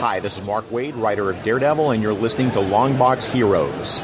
[0.00, 4.00] Hi, this is Mark Waid, writer of Daredevil, and you're listening to Longbox Heroes.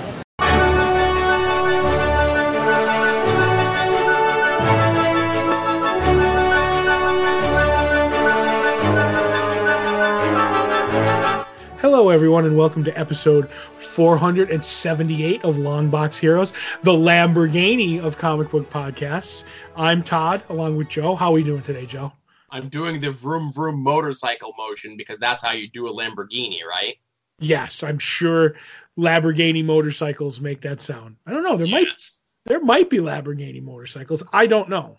[11.78, 16.52] Hello, everyone, and welcome to episode 478 of Longbox Heroes,
[16.82, 19.44] the Lamborghini of comic book podcasts.
[19.76, 21.14] I'm Todd, along with Joe.
[21.14, 22.12] How are we doing today, Joe?
[22.54, 26.94] I'm doing the vroom vroom motorcycle motion because that's how you do a Lamborghini, right?
[27.40, 28.54] Yes, I'm sure
[28.96, 31.16] Lamborghini motorcycles make that sound.
[31.26, 31.56] I don't know.
[31.56, 31.88] There might
[32.46, 34.22] there might be Lamborghini motorcycles.
[34.32, 34.98] I don't know.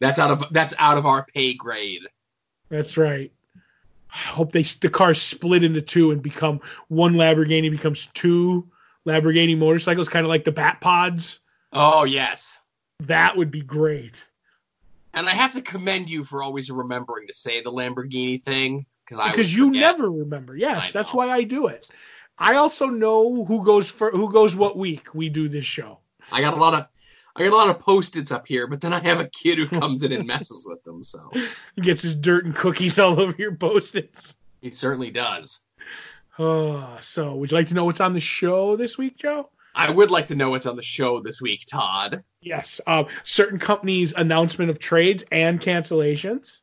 [0.00, 2.08] That's out of that's out of our pay grade.
[2.70, 3.30] That's right.
[4.10, 8.70] I hope they the cars split into two and become one Lamborghini becomes two
[9.06, 11.40] Lamborghini motorcycles, kind of like the Bat Pods.
[11.74, 12.58] Oh yes.
[13.00, 14.14] That would be great.
[15.14, 19.24] And I have to commend you for always remembering to say the Lamborghini thing because
[19.24, 19.80] I because you forget.
[19.80, 20.56] never remember.
[20.56, 21.88] Yes, that's why I do it.
[22.38, 26.00] I also know who goes for who goes what week we do this show.
[26.32, 26.86] I got a lot of
[27.36, 29.66] I got a lot of post-its up here, but then I have a kid who
[29.66, 31.30] comes in and messes with them, so
[31.76, 34.36] He gets his dirt and cookies all over your post-its.
[34.60, 35.60] he certainly does.
[36.38, 39.48] Uh, so, would you like to know what's on the show this week, Joe?
[39.74, 42.22] I would like to know what's on the show this week, Todd.
[42.40, 46.60] Yes, um, certain companies' announcement of trades and cancellations.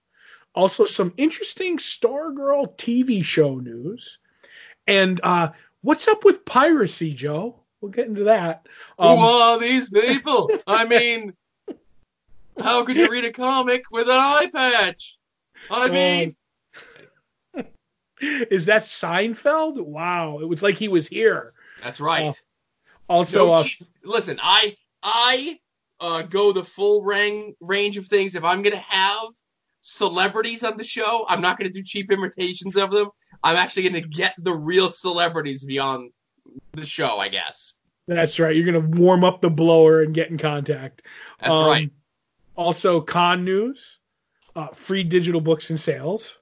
[0.53, 4.19] Also, some interesting Stargirl TV show news.
[4.87, 5.51] And uh,
[5.81, 7.59] what's up with piracy, Joe?
[7.81, 8.67] We'll get into that.
[8.99, 10.49] Um, Who are these people?
[10.67, 11.33] I mean,
[12.59, 15.17] how could you read a comic with an eye patch?
[15.69, 16.35] I mean,
[18.21, 19.79] is that Seinfeld?
[19.79, 21.53] Wow, it was like he was here.
[21.83, 22.27] that's right.
[22.27, 22.33] uh,
[23.11, 23.63] Also, no uh,
[24.03, 25.59] listen, I I
[25.99, 28.35] uh, go the full rang, range of things.
[28.35, 29.27] If I'm gonna have
[29.81, 33.09] celebrities on the show, I'm not gonna do cheap imitations of them.
[33.43, 36.11] I'm actually gonna get the real celebrities beyond
[36.73, 37.17] the show.
[37.17, 37.75] I guess
[38.07, 38.55] that's right.
[38.55, 41.03] You're going to warm up the blower and get in contact.
[41.39, 41.91] that's Um, right.
[42.55, 43.99] Also, con news,
[44.55, 46.37] uh, free digital books and sales.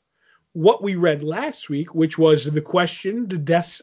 [0.54, 3.82] What we read last week, which was the question, the deaths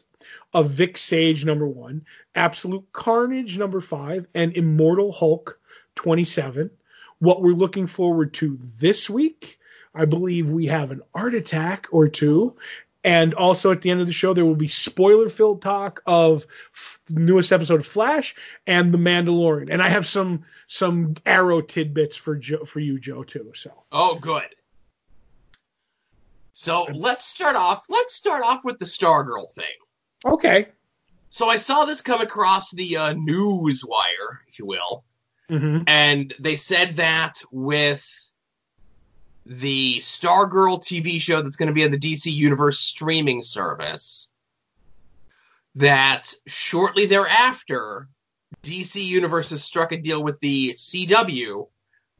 [0.53, 5.59] of Vic Sage number one, Absolute Carnage number five, and Immortal Hulk
[5.95, 6.69] 27.
[7.19, 9.59] What we're looking forward to this week,
[9.93, 12.55] I believe we have an art attack or two.
[13.03, 16.45] And also at the end of the show, there will be spoiler filled talk of
[16.75, 18.35] f- the newest episode of Flash
[18.65, 19.69] and The Mandalorian.
[19.69, 23.51] And I have some some arrow tidbits for Joe, for you, Joe, too.
[23.55, 24.47] So Oh, good.
[26.51, 27.85] So let's start off.
[27.87, 29.65] Let's start off with the Stargirl thing.
[30.25, 30.67] Okay,
[31.29, 35.03] So I saw this come across the uh, news wire, if you will,
[35.49, 35.83] mm-hmm.
[35.87, 38.07] and they said that with
[39.45, 44.29] the Stargirl TV show that's going to be on the DC Universe streaming service,
[45.75, 48.09] that shortly thereafter,
[48.63, 51.67] DC Universe has struck a deal with the CW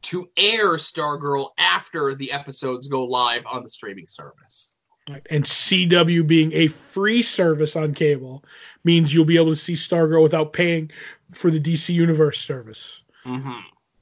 [0.02, 4.70] to air Stargirl after the episodes go live on the streaming service.
[5.30, 8.44] And CW being a free service on cable
[8.84, 10.90] means you'll be able to see Stargirl without paying
[11.32, 13.02] for the DC Universe service.
[13.26, 13.58] Mm-hmm.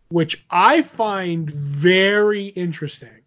[0.09, 3.23] which I find very interesting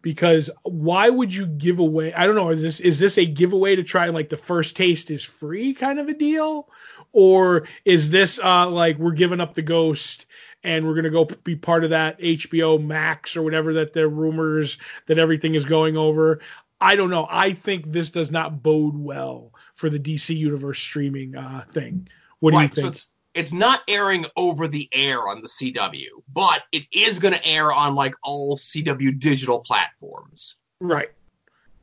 [0.00, 3.76] because why would you give away I don't know is this is this a giveaway
[3.76, 6.70] to try and like the first taste is free kind of a deal
[7.12, 10.26] or is this uh like we're giving up the ghost
[10.64, 14.06] and we're going to go be part of that HBO Max or whatever that the
[14.08, 16.40] rumors that everything is going over
[16.82, 21.36] I don't know I think this does not bode well for the DC universe streaming
[21.36, 22.08] uh thing
[22.40, 25.48] what do right, you so think it's it's not airing over the air on the
[25.48, 30.56] CW, but it is going to air on like all CW digital platforms.
[30.80, 31.10] right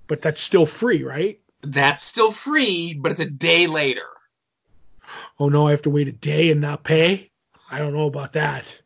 [0.07, 4.07] but that's still free right That's still free, but it's a day later.
[5.39, 7.31] oh no, I have to wait a day and not pay.
[7.71, 8.81] I don't know about that.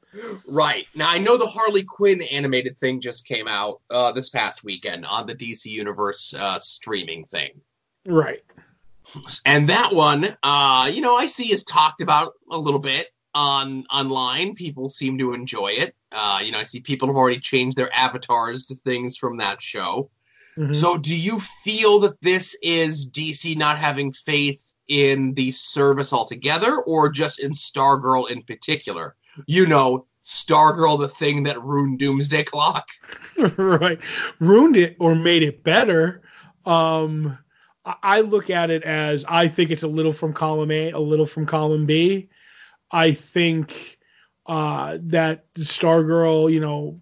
[0.47, 0.87] Right.
[0.95, 5.05] Now I know the Harley Quinn animated thing just came out uh, this past weekend
[5.05, 7.61] on the DC Universe uh, streaming thing.
[8.05, 8.43] Right.
[9.45, 13.85] And that one, uh, you know, I see is talked about a little bit on
[13.91, 14.55] online.
[14.55, 15.95] People seem to enjoy it.
[16.11, 19.61] Uh, you know, I see people have already changed their avatars to things from that
[19.61, 20.09] show.
[20.57, 20.75] Mhm.
[20.75, 26.77] So, do you feel that this is DC not having faith in the service altogether,
[26.77, 29.15] or just in Stargirl in particular?
[29.47, 32.87] You know, Stargirl, the thing that ruined Doomsday Clock.
[33.57, 33.99] right.
[34.39, 36.21] Ruined it or made it better.
[36.65, 37.37] Um,
[37.85, 41.25] I- look at it as I think it's a little from column A, a little
[41.25, 42.29] from column B.
[42.91, 43.97] I think
[44.45, 47.01] uh, that Stargirl, you know,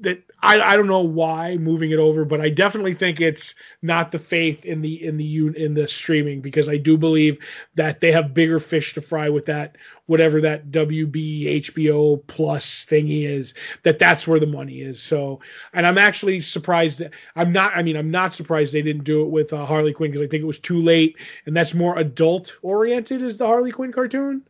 [0.00, 4.10] that I, I don't know why moving it over, but I definitely think it's not
[4.10, 7.38] the faith in the in the in the streaming because I do believe
[7.76, 13.24] that they have bigger fish to fry with that whatever that WB HBO plus thingy
[13.24, 13.54] is
[13.84, 15.00] that that's where the money is.
[15.00, 15.40] So,
[15.72, 17.76] and I'm actually surprised that I'm not.
[17.76, 20.28] I mean, I'm not surprised they didn't do it with uh, Harley Quinn because I
[20.28, 21.16] think it was too late,
[21.46, 24.42] and that's more adult oriented as the Harley Quinn cartoon.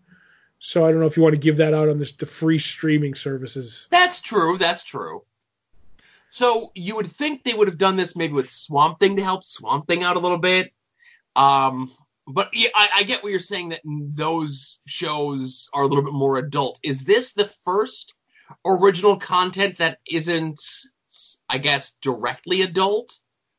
[0.58, 2.58] So I don't know if you want to give that out on this the free
[2.58, 3.88] streaming services.
[3.90, 4.56] That's true.
[4.56, 5.22] That's true.
[6.32, 9.44] So you would think they would have done this maybe with Swamp Thing to help
[9.44, 10.72] Swamp Thing out a little bit.
[11.36, 11.92] Um,
[12.26, 16.14] but yeah, I, I get what you're saying that those shows are a little bit
[16.14, 16.80] more adult.
[16.82, 18.14] Is this the first
[18.64, 20.58] original content that isn't,
[21.50, 23.18] I guess, directly adult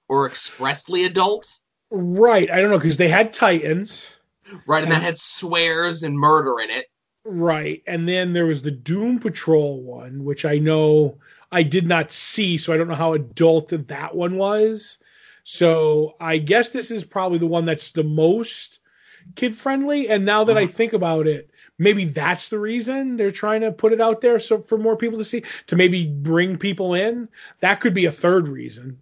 [0.09, 1.47] or expressly adult?
[1.91, 2.49] Right.
[2.49, 4.15] I don't know because they had Titans.
[4.65, 6.87] Right, and, and that had swears and murder in it.
[7.23, 11.17] Right, and then there was the Doom Patrol one, which I know
[11.53, 14.97] I did not see, so I don't know how adult that one was.
[15.43, 18.79] So I guess this is probably the one that's the most
[19.35, 20.09] kid friendly.
[20.09, 20.73] And now that I mm-hmm.
[20.73, 24.59] think about it, maybe that's the reason they're trying to put it out there so
[24.59, 27.29] for more people to see to maybe bring people in.
[27.59, 28.99] That could be a third reason.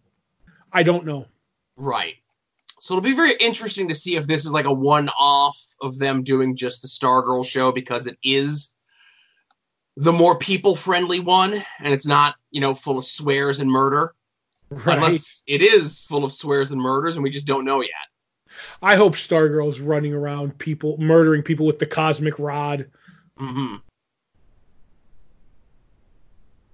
[0.73, 1.27] I don't know.
[1.77, 2.15] Right.
[2.81, 5.99] So it'll be very interesting to see if this is like a one off of
[5.99, 8.73] them doing just the Stargirl show because it is
[9.97, 14.13] the more people friendly one and it's not, you know, full of swears and murder.
[14.69, 14.97] Right.
[14.97, 17.91] Unless it is full of swears and murders and we just don't know yet.
[18.81, 22.89] I hope Stargirl's running around people murdering people with the cosmic rod.
[23.39, 23.75] Mm-hmm.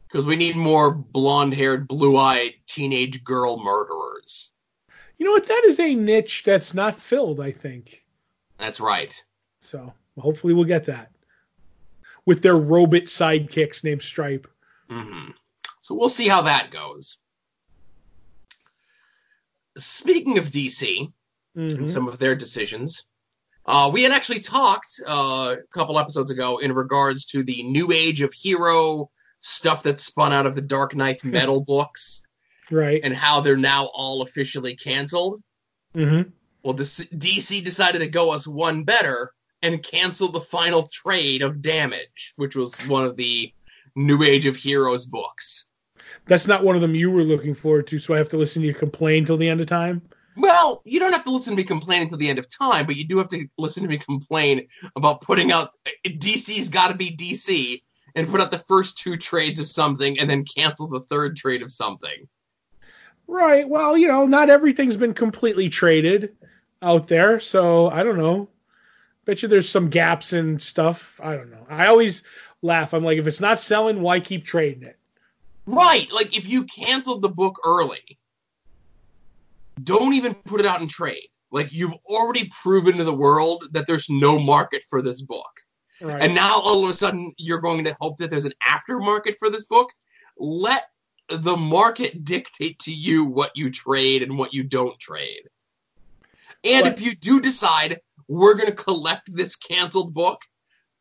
[0.08, 4.52] Because we need more blonde haired, blue eyed teenage girl murderers.
[5.18, 5.48] You know what?
[5.48, 8.06] That is a niche that's not filled, I think.
[8.58, 9.13] That's right.
[9.60, 11.12] So hopefully we'll get that
[12.27, 14.47] with their robot sidekicks named Stripe.
[14.91, 15.31] Mm-hmm.
[15.79, 17.18] So we'll see how that goes.
[19.77, 21.09] Speaking of DC
[21.57, 21.77] mm-hmm.
[21.77, 23.06] and some of their decisions,
[23.65, 27.94] uh, we had actually talked uh, a couple episodes ago in regards to the new
[27.94, 29.09] age of hero
[29.39, 32.24] stuff that spun out of the Dark Nights metal books,
[32.69, 33.00] right?
[33.01, 35.41] And how they're now all officially canceled.
[35.95, 36.29] Mm-hmm.
[36.62, 39.31] Well, DC decided to go us one better
[39.62, 43.54] and cancel the final trade of Damage, which was one of the
[43.95, 45.65] New Age of Heroes books.
[46.27, 48.62] That's not one of them you were looking forward to, so I have to listen
[48.62, 50.01] to you complain till the end of time.
[50.36, 52.95] Well, you don't have to listen to me complain until the end of time, but
[52.95, 55.71] you do have to listen to me complain about putting out
[56.06, 57.81] DC's got to be DC
[58.15, 61.63] and put out the first two trades of something and then cancel the third trade
[61.63, 62.27] of something.
[63.27, 63.68] Right.
[63.68, 66.36] Well, you know, not everything's been completely traded
[66.83, 68.48] out there, so I don't know
[69.27, 71.19] bet you there's some gaps in stuff.
[71.21, 71.68] I don't know.
[71.69, 72.24] I always
[72.62, 72.94] laugh.
[72.94, 74.97] I'm like, if it's not selling, why keep trading it?
[75.68, 76.09] Right.
[76.12, 78.18] Like if you canceled the book early,
[79.83, 81.27] don't even put it out in trade.
[81.51, 85.51] Like you've already proven to the world that there's no market for this book.
[86.01, 86.21] Right.
[86.21, 89.50] And now all of a sudden you're going to hope that there's an aftermarket for
[89.50, 89.91] this book.
[90.38, 90.85] Let
[91.27, 95.50] the market dictate to you what you trade and what you don't trade.
[96.63, 100.41] And if you do decide we're going to collect this canceled book.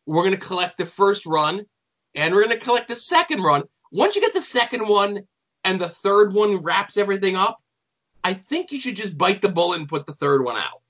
[0.07, 1.67] We're going to collect the first run
[2.15, 3.65] and we're going to collect the second run.
[3.91, 5.21] Once you get the second one
[5.65, 7.59] and the third one wraps everything up,
[8.25, 10.83] I think you should just bite the bullet and put the third one out.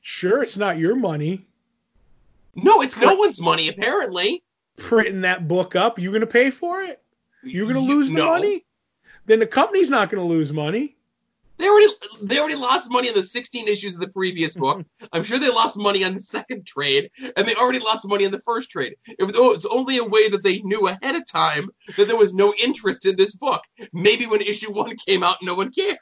[0.00, 1.46] Sure, it's not your money.
[2.54, 4.42] No, it's no one's money, apparently.
[4.76, 7.02] Printing that book up, you're going to pay for it?
[7.42, 8.64] You're going to lose the money?
[9.26, 10.96] Then the company's not going to lose money.
[11.60, 14.82] They already they already lost money in the 16 issues of the previous book.
[15.12, 18.32] I'm sure they lost money on the second trade, and they already lost money on
[18.32, 18.94] the first trade.
[19.18, 22.54] It was only a way that they knew ahead of time that there was no
[22.54, 23.60] interest in this book.
[23.92, 25.98] Maybe when issue one came out, no one cared.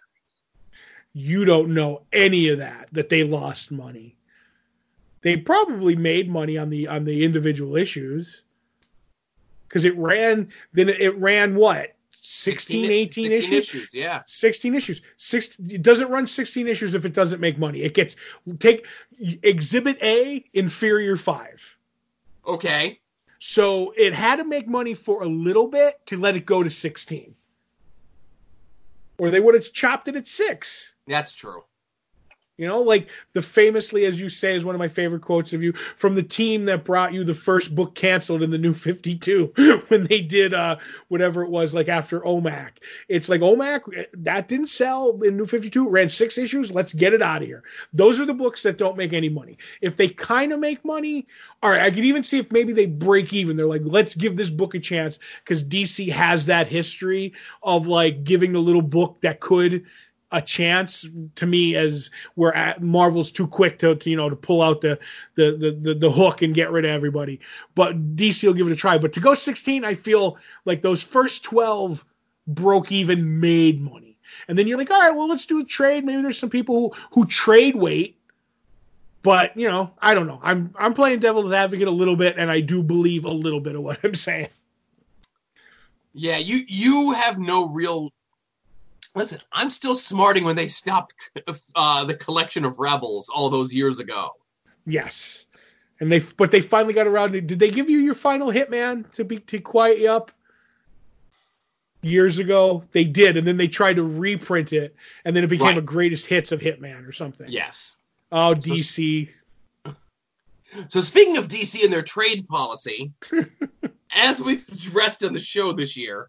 [1.13, 2.89] You don't know any of that.
[2.93, 4.17] That they lost money.
[5.23, 8.45] They probably made money on the on the individual issues
[9.67, 10.51] because it ran.
[10.73, 13.53] Then it ran what 16, 18 issues?
[13.53, 13.95] issues?
[13.95, 14.23] Yeah.
[14.27, 15.03] 16 issues.
[15.17, 17.83] Six, it doesn't run 16 issues if it doesn't make money.
[17.83, 18.17] It gets,
[18.59, 18.87] take
[19.43, 21.77] Exhibit A, inferior five.
[22.47, 23.01] Okay.
[23.39, 26.71] So it had to make money for a little bit to let it go to
[26.71, 27.35] 16.
[29.19, 30.95] Or they would have chopped it at six.
[31.07, 31.65] That's true.
[32.59, 35.63] You know, like the famously, as you say, is one of my favorite quotes of
[35.63, 39.53] you from the team that brought you the first book canceled in the new 52
[39.89, 42.71] when they did uh, whatever it was, like after OMAC.
[43.09, 46.73] It's like OMAC, that didn't sell in new 52, it ran six issues.
[46.73, 47.63] Let's get it out of here.
[47.93, 49.57] Those are the books that don't make any money.
[49.81, 51.29] If they kind of make money,
[51.63, 53.57] all right, I could even see if maybe they break even.
[53.57, 58.25] They're like, let's give this book a chance because DC has that history of like
[58.25, 59.85] giving the little book that could
[60.31, 61.07] a chance
[61.37, 64.99] to me as where Marvel's too quick to, to, you know to pull out the,
[65.37, 67.41] the the, the the hook and get rid of everybody.
[67.75, 68.99] But DC will give it a try.
[68.99, 72.05] But to go 16, I feel like those first 12
[72.47, 74.19] broke even, made money,
[74.49, 76.05] and then you're like, all right, well, let's do a trade.
[76.05, 78.17] Maybe there's some people who, who trade weight.
[79.23, 80.41] But you know, I don't know.
[80.43, 83.75] I'm I'm playing devil's advocate a little bit, and I do believe a little bit
[83.75, 84.49] of what I'm saying.
[86.13, 88.11] Yeah, you you have no real
[89.15, 91.15] Listen, I'm still smarting when they stopped
[91.75, 94.33] uh, the collection of rebels all those years ago.
[94.87, 95.47] Yes,
[96.01, 97.33] and they but they finally got around.
[97.33, 100.31] To, did they give you your final Hitman to be to quiet you up?
[102.01, 105.67] Years ago, they did, and then they tried to reprint it, and then it became
[105.67, 105.79] right.
[105.79, 107.49] a greatest hits of Hitman or something.
[107.51, 107.97] Yes.
[108.31, 109.29] Oh, DC.
[109.85, 109.95] So,
[110.89, 113.13] so speaking of DC and their trade policy,
[114.15, 116.29] as we've addressed on the show this year,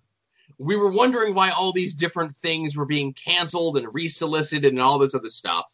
[0.60, 5.00] we were wondering why all these different things were being canceled and resolicited and all
[5.00, 5.72] this other stuff.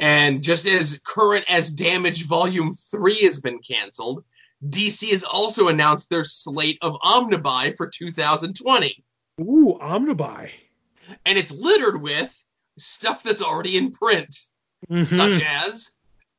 [0.00, 4.24] And just as current as Damage Volume 3 has been canceled,
[4.66, 9.04] DC has also announced their slate of Omnibuy for 2020.
[9.40, 10.50] Ooh, Omnibuy.
[11.26, 12.44] And it's littered with
[12.78, 14.34] stuff that's already in print,
[14.90, 15.02] mm-hmm.
[15.02, 15.90] such as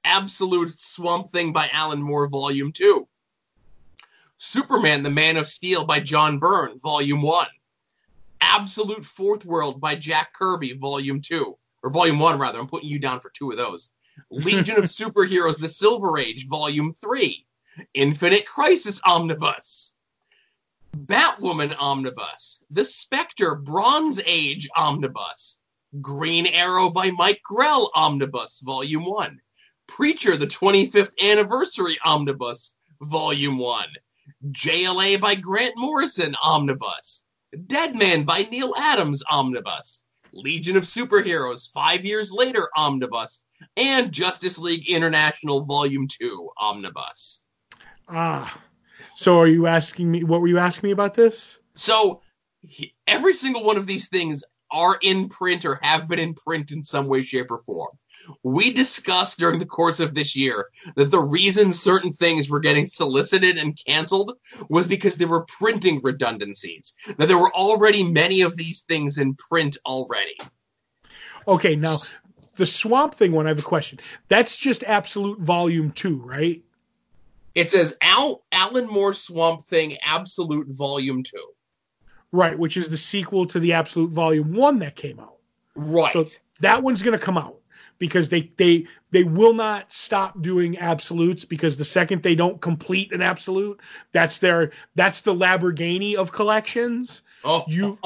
[0.03, 3.07] Absolute Swamp Thing by Alan Moore Volume 2.
[4.41, 7.47] Superman, the Man of Steel by John Byrne, Volume 1.
[8.39, 11.57] Absolute Fourth World by Jack Kirby, Volume 2.
[11.83, 12.57] Or Volume 1, rather.
[12.57, 13.89] I'm putting you down for two of those.
[14.31, 17.45] Legion of Superheroes, The Silver Age, Volume 3.
[17.93, 19.95] Infinite Crisis Omnibus.
[20.95, 22.63] Batwoman Omnibus.
[22.71, 25.59] The Spectre Bronze Age Omnibus.
[25.99, 29.41] Green Arrow by Mike Grell Omnibus, Volume 1.
[29.87, 33.85] Preacher, the 25th Anniversary Omnibus, Volume 1.
[34.47, 37.23] JLA by Grant Morrison Omnibus,
[37.67, 44.57] Dead Man by Neal Adams Omnibus, Legion of Superheroes Five Years Later Omnibus, and Justice
[44.57, 47.43] League International Volume 2 Omnibus.
[48.07, 48.61] Ah.
[49.15, 51.59] So are you asking me what were you asking me about this?
[51.75, 52.21] So
[53.07, 56.83] every single one of these things are in print or have been in print in
[56.83, 57.91] some way, shape, or form
[58.43, 62.85] we discussed during the course of this year that the reason certain things were getting
[62.85, 64.37] solicited and canceled
[64.69, 66.93] was because there were printing redundancies.
[67.17, 70.37] That there were already many of these things in print already.
[71.47, 71.95] Okay, now
[72.55, 73.99] the Swamp Thing one, I have a question.
[74.27, 76.61] That's just Absolute Volume 2, right?
[77.55, 81.37] It says Al- Alan Moore Swamp Thing Absolute Volume 2.
[82.31, 85.37] Right, which is the sequel to the Absolute Volume 1 that came out.
[85.75, 86.13] Right.
[86.13, 86.25] So
[86.59, 87.58] that one's going to come out
[87.99, 93.11] because they they they will not stop doing absolutes because the second they don't complete
[93.11, 93.79] an absolute,
[94.11, 97.21] that's their that's the Lamborghini of collections.
[97.43, 97.65] Oh.
[97.67, 97.99] You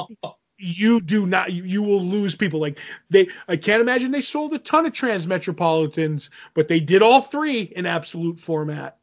[0.58, 2.78] you do not you, you will lose people like
[3.10, 7.62] they I can't imagine they sold a ton of transmetropolitans, but they did all three
[7.62, 8.98] in absolute format.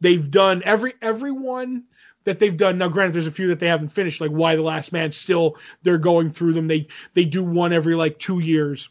[0.00, 1.84] They've done every everyone
[2.24, 2.78] that they've done.
[2.78, 5.12] Now, granted, there's a few that they haven't finished, like Y the Last Man.
[5.12, 6.68] Still, they're going through them.
[6.68, 8.88] They they do one every like two years.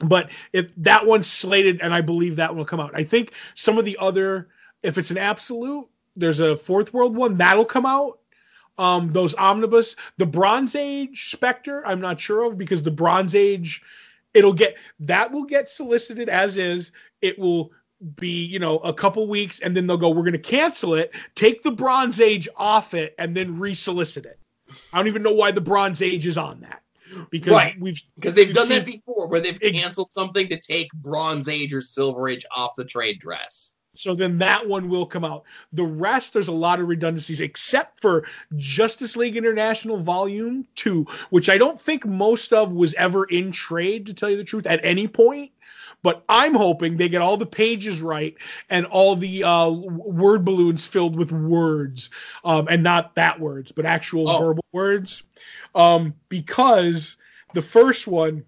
[0.00, 2.92] But if that one's slated, and I believe that one will come out.
[2.94, 4.48] I think some of the other,
[4.82, 8.18] if it's an absolute, there's a fourth world one that'll come out.
[8.78, 13.82] Um, those omnibus, the Bronze Age Spectre, I'm not sure of because the Bronze Age,
[14.32, 16.92] it'll get that will get solicited as is.
[17.20, 17.72] It will
[18.16, 21.14] be you know a couple weeks, and then they'll go, we're going to cancel it,
[21.34, 24.38] take the Bronze Age off it, and then resolicit it.
[24.92, 26.82] I don't even know why the Bronze Age is on that
[27.30, 27.80] because right.
[27.80, 31.48] we've because they've we've done seen, that before where they've canceled something to take Bronze
[31.48, 33.74] Age or Silver Age off the trade dress.
[33.94, 35.44] So then that one will come out.
[35.72, 38.24] The rest, there's a lot of redundancies, except for
[38.56, 44.06] Justice League International Volume 2, which I don't think most of was ever in trade,
[44.06, 45.50] to tell you the truth, at any point.
[46.02, 48.34] But I'm hoping they get all the pages right
[48.70, 52.10] and all the uh, word balloons filled with words,
[52.44, 54.38] um, and not that words, but actual oh.
[54.38, 55.22] verbal words
[55.74, 57.16] um, because
[57.54, 58.44] the first one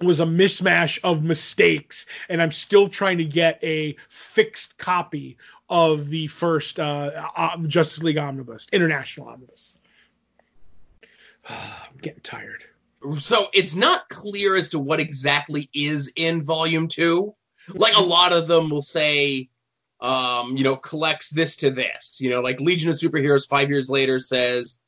[0.00, 5.36] was a mismatch of mistakes, and I'm still trying to get a fixed copy
[5.68, 9.74] of the first uh, uh Justice League Omnibus, International Omnibus.
[11.48, 12.64] I'm getting tired.
[13.18, 17.34] So it's not clear as to what exactly is in volume two.
[17.68, 19.48] Like a lot of them will say,
[20.00, 22.18] um, you know, collects this to this.
[22.20, 24.78] You know, like Legion of Superheroes five years later says,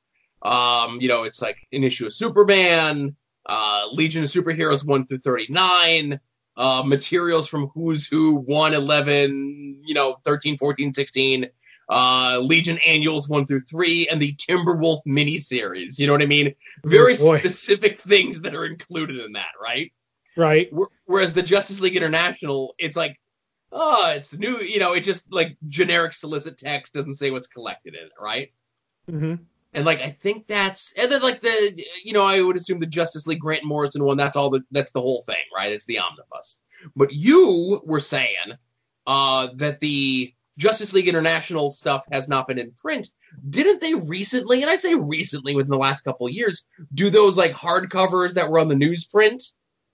[0.43, 3.17] um, you know, it's like an issue of Superman,
[3.47, 6.21] uh, Legion of Superheroes 1 through 39,
[6.57, 11.47] uh, materials from Who's Who 1, 11, you know, 13, 14, 16,
[11.89, 15.99] uh, Legion Annuals 1 through 3, and the Timberwolf miniseries.
[15.99, 16.55] You know what I mean?
[16.85, 19.93] Very Oh, specific things that are included in that, right?
[20.37, 20.73] Right.
[21.05, 23.21] Whereas the Justice League International, it's like,
[23.71, 27.95] oh, it's new, you know, it just like generic solicit text doesn't say what's collected
[27.95, 28.53] in it, right?
[29.11, 29.35] Mm-hmm.
[29.75, 32.87] And like I think that's and then like the you know I would assume the
[32.87, 35.99] Justice League Grant Morrison one that's all the that's the whole thing right it's the
[35.99, 36.61] omnibus
[36.95, 38.53] but you were saying
[39.09, 43.09] uh that the Justice League International stuff has not been in print.
[43.51, 47.37] Didn't they recently and I say recently within the last couple of years do those
[47.37, 49.43] like hardcovers that were on the newsprint?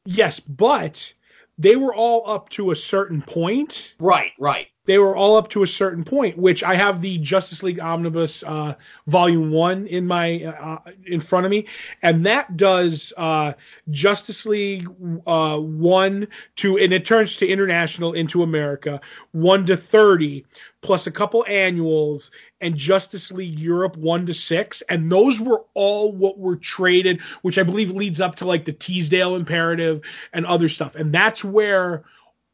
[0.04, 1.14] Yes, but
[1.58, 3.94] they were all up to a certain point.
[3.98, 7.62] right right They were all up to a certain point, which I have the Justice
[7.62, 8.74] League Omnibus uh,
[9.06, 11.66] Volume One in my uh, in front of me,
[12.02, 13.52] and that does uh,
[13.90, 14.88] Justice League
[15.26, 19.00] uh, one to, and it turns to International into America
[19.32, 20.46] one to thirty,
[20.80, 22.30] plus a couple annuals,
[22.62, 27.58] and Justice League Europe one to six, and those were all what were traded, which
[27.58, 30.00] I believe leads up to like the Teasdale Imperative
[30.32, 32.02] and other stuff, and that's where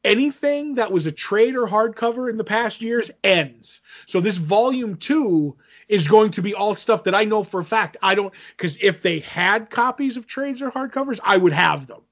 [0.04, 3.82] anything that was a trade or hardcover in the past years ends.
[4.06, 5.56] So this volume two
[5.88, 8.78] is going to be all stuff that I know for a fact I don't because
[8.80, 12.02] if they had copies of trades or hardcovers, I would have them.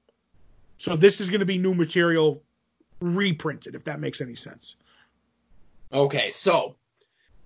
[0.77, 2.43] So this is going to be new material
[2.99, 4.75] reprinted, if that makes any sense.
[5.93, 6.75] okay so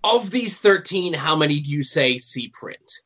[0.03, 3.01] of these 13 how many do you say see print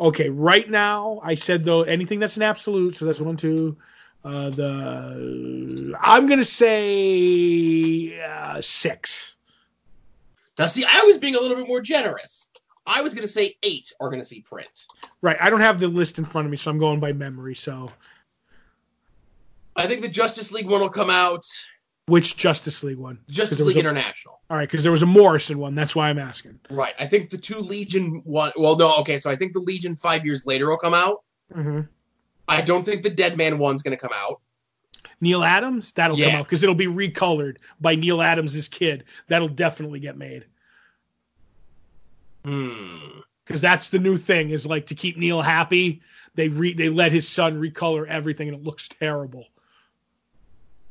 [0.00, 3.76] Okay, right now I said though anything that's an absolute, so that's one, two.
[4.24, 9.36] Uh, the I'm gonna say uh, six.
[10.58, 12.48] now see I was being a little bit more generous
[12.86, 14.86] I was gonna say eight are gonna see print
[15.22, 17.54] Right, I don't have the list in front of me, so I'm going by memory.
[17.54, 17.90] So
[19.76, 21.44] I think the Justice League one will come out.
[22.06, 23.18] which Justice League one?
[23.28, 24.40] Justice League a- International.
[24.50, 25.74] All right, because there was a Morrison one.
[25.74, 26.58] That's why I'm asking.
[26.70, 26.94] Right.
[26.98, 28.52] I think the two Legion one.
[28.56, 28.94] Well, no.
[29.00, 29.18] Okay.
[29.18, 31.22] So I think the Legion five years later will come out.
[31.54, 31.80] Mm-hmm.
[32.48, 34.40] I don't think the Dead Man one's going to come out.
[35.20, 39.04] Neal Adams, that'll come out because it'll be recolored by Neal Adams' kid.
[39.26, 40.46] That'll definitely get made
[42.44, 43.20] Hmm.
[43.44, 44.50] because that's the new thing.
[44.50, 46.02] Is like to keep Neal happy.
[46.34, 49.46] They re they let his son recolor everything, and it looks terrible.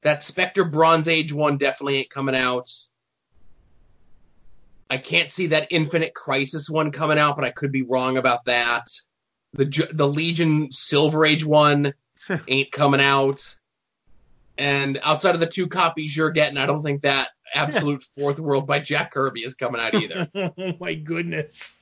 [0.02, 2.70] That Spectre Bronze Age one definitely ain't coming out.
[4.90, 8.46] I can't see that Infinite Crisis one coming out, but I could be wrong about
[8.46, 8.88] that.
[9.58, 11.94] The the Legion Silver Age one
[12.48, 13.56] ain't coming out.
[14.58, 18.66] And outside of the two copies you're getting, I don't think that Absolute Fourth World
[18.66, 20.30] by Jack Kirby is coming out either.
[20.36, 21.76] oh my goodness,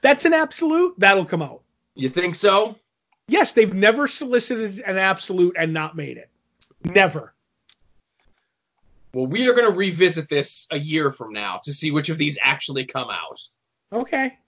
[0.00, 0.94] that's an absolute.
[0.98, 1.62] That'll come out.
[1.94, 2.76] You think so?
[3.28, 6.30] Yes, they've never solicited an absolute and not made it.
[6.84, 7.34] Never.
[9.14, 12.18] Well, we are going to revisit this a year from now to see which of
[12.18, 13.40] these actually come out.
[13.92, 14.38] Okay.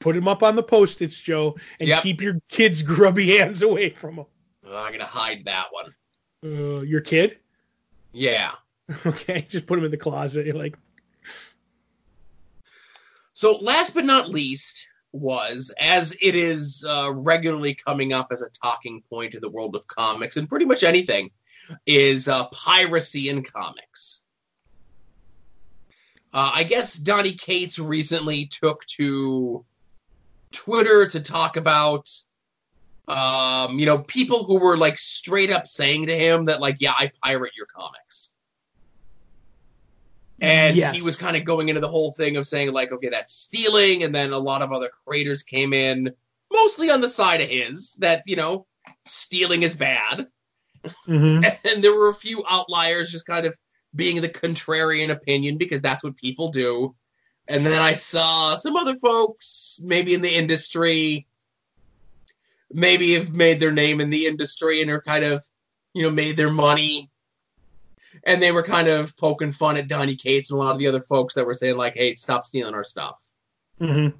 [0.00, 2.02] Put them up on the post-its, Joe, and Yep.
[2.02, 4.26] keep your kids' grubby hands away from them.
[4.70, 5.94] I'm to hide that one.
[6.44, 7.38] Uh, your kid?
[8.12, 8.52] Yeah.
[9.04, 10.46] Okay, just put them in the closet.
[10.46, 10.74] You're like,
[13.34, 18.48] So, last but not least, was as it is uh, regularly coming up as a
[18.62, 21.30] talking point in the world of comics and pretty much anything,
[21.86, 24.22] is uh, piracy in comics.
[26.32, 29.64] Uh, I guess Donny Cates recently took to
[30.52, 32.08] Twitter to talk about,
[33.08, 36.92] um, you know, people who were like straight up saying to him that, like, yeah,
[36.98, 38.34] I pirate your comics.
[40.40, 40.94] And Yes.
[40.94, 44.04] he was kind of going into the whole thing of saying, like, okay, that's stealing.
[44.04, 46.12] And then a lot of other creators came in,
[46.52, 48.66] mostly on the side of his, that, you know,
[49.04, 50.28] stealing is bad.
[51.08, 51.58] mhm.
[51.64, 53.56] And there were a few outliers just kind of
[53.94, 56.94] being the contrarian opinion because that's what people do.
[57.48, 61.26] And then I saw some other folks, maybe in the industry,
[62.70, 65.44] maybe have made their name in the industry and are kind of,
[65.94, 67.10] you know, made their money.
[68.24, 70.86] And they were kind of poking fun at Donny Cates and a lot of the
[70.86, 73.22] other folks that were saying, like, hey, stop stealing our stuff.
[73.80, 74.12] Mhm.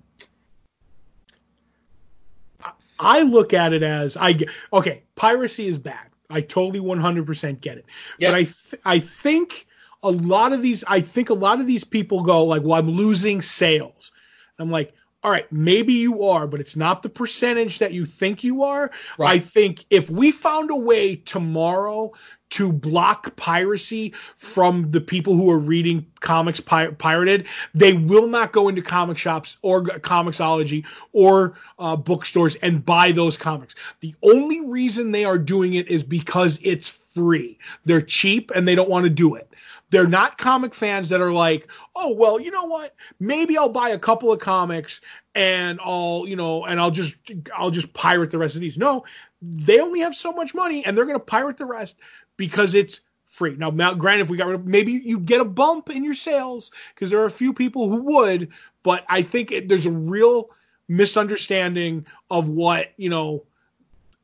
[3.00, 4.38] I look at it as I
[4.72, 5.02] okay.
[5.14, 6.08] Piracy is bad.
[6.30, 7.84] I totally 100% get it.
[8.18, 8.32] Yep.
[8.32, 9.67] But I th- I think
[10.02, 12.90] a lot of these I think a lot of these people go like, "Well, I'm
[12.90, 14.12] losing sales."
[14.60, 18.44] I'm like, all right, maybe you are, but it's not the percentage that you think
[18.44, 18.90] you are.
[19.18, 19.30] Right.
[19.30, 22.12] I think if we found a way tomorrow
[22.50, 28.52] to block piracy from the people who are reading comics pi- pirated, they will not
[28.52, 33.74] go into comic shops or Comixology or uh, bookstores and buy those comics.
[34.00, 37.58] The only reason they are doing it is because it's free.
[37.84, 39.47] They're cheap and they don't want to do it.
[39.90, 42.94] They're not comic fans that are like, oh well, you know what?
[43.20, 45.00] Maybe I'll buy a couple of comics
[45.34, 47.16] and I'll, you know, and I'll just
[47.56, 48.76] I'll just pirate the rest of these.
[48.76, 49.04] No,
[49.40, 51.98] they only have so much money and they're going to pirate the rest
[52.36, 53.56] because it's free.
[53.56, 56.14] Now, now granted, if we got rid of, maybe you get a bump in your
[56.14, 58.48] sales because there are a few people who would,
[58.82, 60.50] but I think it, there's a real
[60.88, 63.44] misunderstanding of what you know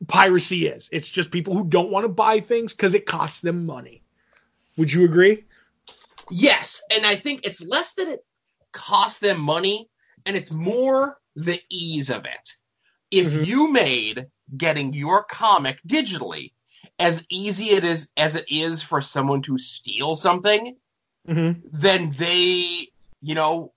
[0.07, 0.89] piracy is.
[0.91, 4.01] It's just people who don't want to buy things because it costs them money.
[4.77, 5.45] Would you agree?
[6.29, 8.25] Yes, and I think it's less that it
[8.73, 9.89] costs them money,
[10.25, 12.49] and it's more the ease of it.
[13.11, 13.45] If Mhm.
[13.45, 14.25] you made
[14.57, 16.53] getting your comic digitally
[16.99, 20.77] as easy it is as it is for someone to steal something,
[21.27, 21.67] Mm-hmm.
[21.71, 22.89] then they,
[23.21, 23.73] you know,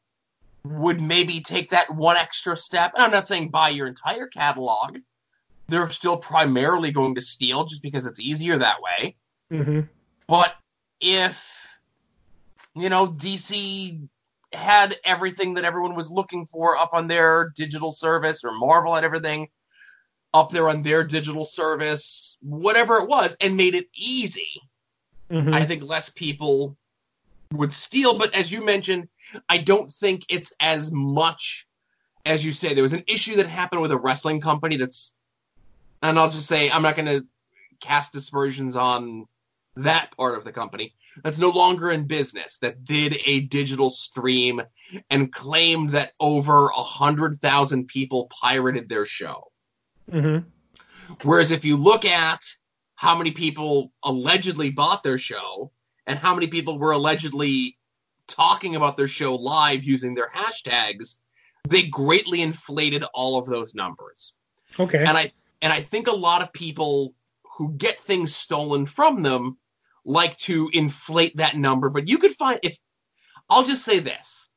[0.64, 2.92] would maybe take that one extra step.
[2.94, 4.98] And I'm not saying buy your entire catalog.
[5.68, 9.16] They're still primarily going to steal just because it's easier that way.
[9.50, 9.80] Mm-hmm.
[10.26, 10.54] But
[11.00, 11.57] if
[12.82, 14.08] you know DC
[14.52, 19.04] had everything that everyone was looking for up on their digital service, or Marvel had
[19.04, 19.48] everything
[20.34, 24.60] up there on their digital service, whatever it was, and made it easy,
[25.30, 25.52] Mm-hmm.
[25.52, 26.76] I think less people
[27.52, 28.18] would steal.
[28.18, 29.08] But as you mentioned,
[29.48, 31.66] I don't think it's as much
[32.24, 32.74] as you say.
[32.74, 35.14] There was an issue that happened with a wrestling company that's,
[36.02, 37.26] and I'll just say I'm not going to
[37.80, 39.26] cast dispersions on
[39.82, 44.60] that part of the company that's no longer in business that did a digital stream
[45.10, 49.50] and claimed that over a hundred thousand people pirated their show.
[50.10, 50.46] mm-hmm.
[51.22, 52.40] Whereas if you look at
[52.94, 55.70] how many people allegedly bought their show
[56.06, 57.78] and how many people were allegedly
[58.26, 61.16] talking about their show live using their hashtags,
[61.68, 64.34] they greatly inflated all of those numbers.
[64.78, 64.98] Okay.
[64.98, 65.30] And I
[65.62, 67.14] and I think a lot of people
[67.56, 69.58] who get things stolen from them
[70.04, 72.76] like to inflate that number, but you could find if
[73.50, 74.48] I'll just say this.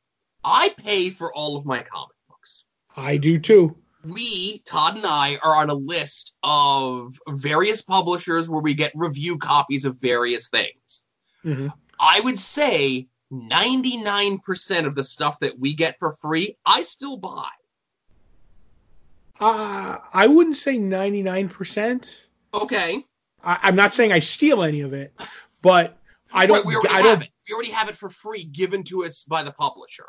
[0.43, 3.75] I pay for all of my comic books I do too.
[4.03, 9.37] we, Todd and I, are on a list of various publishers where we get review
[9.37, 11.05] copies of various things.
[11.45, 11.67] Mm-hmm.
[11.99, 17.49] I would say 99% of the stuff that we get for free, I still buy.
[19.39, 22.27] Uh, I wouldn't say 99%.
[22.53, 23.05] Okay.
[23.43, 25.13] I, I'm not saying I steal any of it,
[25.61, 25.97] but
[26.33, 26.57] I don't.
[26.57, 27.23] Wait, we already I have don't.
[27.23, 27.29] it.
[27.49, 30.05] We already have it for free given to us by the publisher.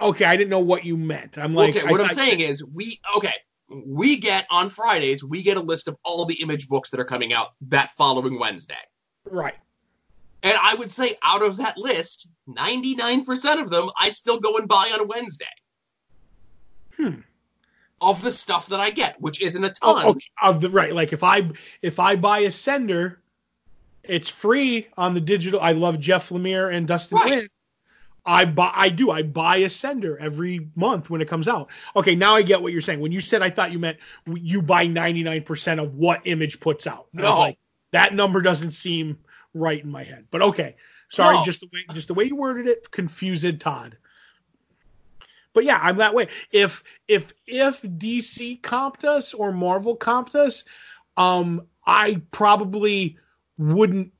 [0.00, 1.38] Okay, I didn't know what you meant.
[1.38, 3.34] I'm like, okay, what I, am saying is we okay,
[3.68, 7.04] we get on Fridays, we get a list of all the image books that are
[7.04, 8.74] coming out that following Wednesday.
[9.24, 9.54] right.
[10.42, 14.68] And I would say out of that list, 99% of them I still go and
[14.68, 15.46] buy on a Wednesday.
[16.96, 17.20] Hmm.
[18.00, 20.04] Of the stuff that I get, which isn't a oh, ton.
[20.06, 20.26] Oh, okay.
[20.42, 23.16] Of the right, like if I if I buy Ascender,
[24.02, 25.60] it's free on the digital.
[25.60, 27.48] I love Jeff Lemire and Dustin Right.
[28.26, 28.72] I buy.
[28.74, 29.10] I do.
[29.12, 31.68] I buy Ascender every month when it comes out.
[31.94, 33.00] Okay, now I get what you're saying.
[33.00, 37.06] When you said, I thought you meant you buy 99% of what Image puts out.
[37.12, 37.38] No.
[37.38, 37.58] like,
[37.92, 39.18] that number doesn't seem
[39.54, 40.26] right in my head.
[40.32, 40.74] But okay,
[41.08, 41.36] sorry.
[41.36, 41.44] No.
[41.44, 43.96] Just the way just the way you worded it confused Todd.
[45.56, 46.28] But yeah, I'm that way.
[46.52, 50.64] If if if DC comped us or Marvel comped us,
[51.16, 53.16] um, I probably
[53.56, 54.12] wouldn't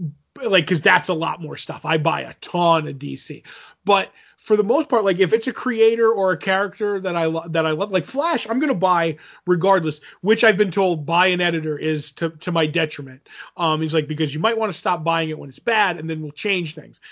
[0.42, 1.84] like because that's a lot more stuff.
[1.84, 3.42] I buy a ton of DC,
[3.84, 7.26] but for the most part, like if it's a creator or a character that I
[7.26, 10.00] lo- that I love, like Flash, I'm gonna buy regardless.
[10.22, 13.28] Which I've been told by an editor is to to my detriment.
[13.58, 16.08] Um, he's like because you might want to stop buying it when it's bad, and
[16.08, 17.02] then we'll change things.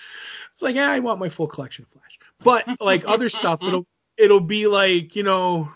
[0.54, 3.86] It's like yeah, I want my full collection of Flash, but like other stuff, it'll
[4.16, 5.70] it'll be like you know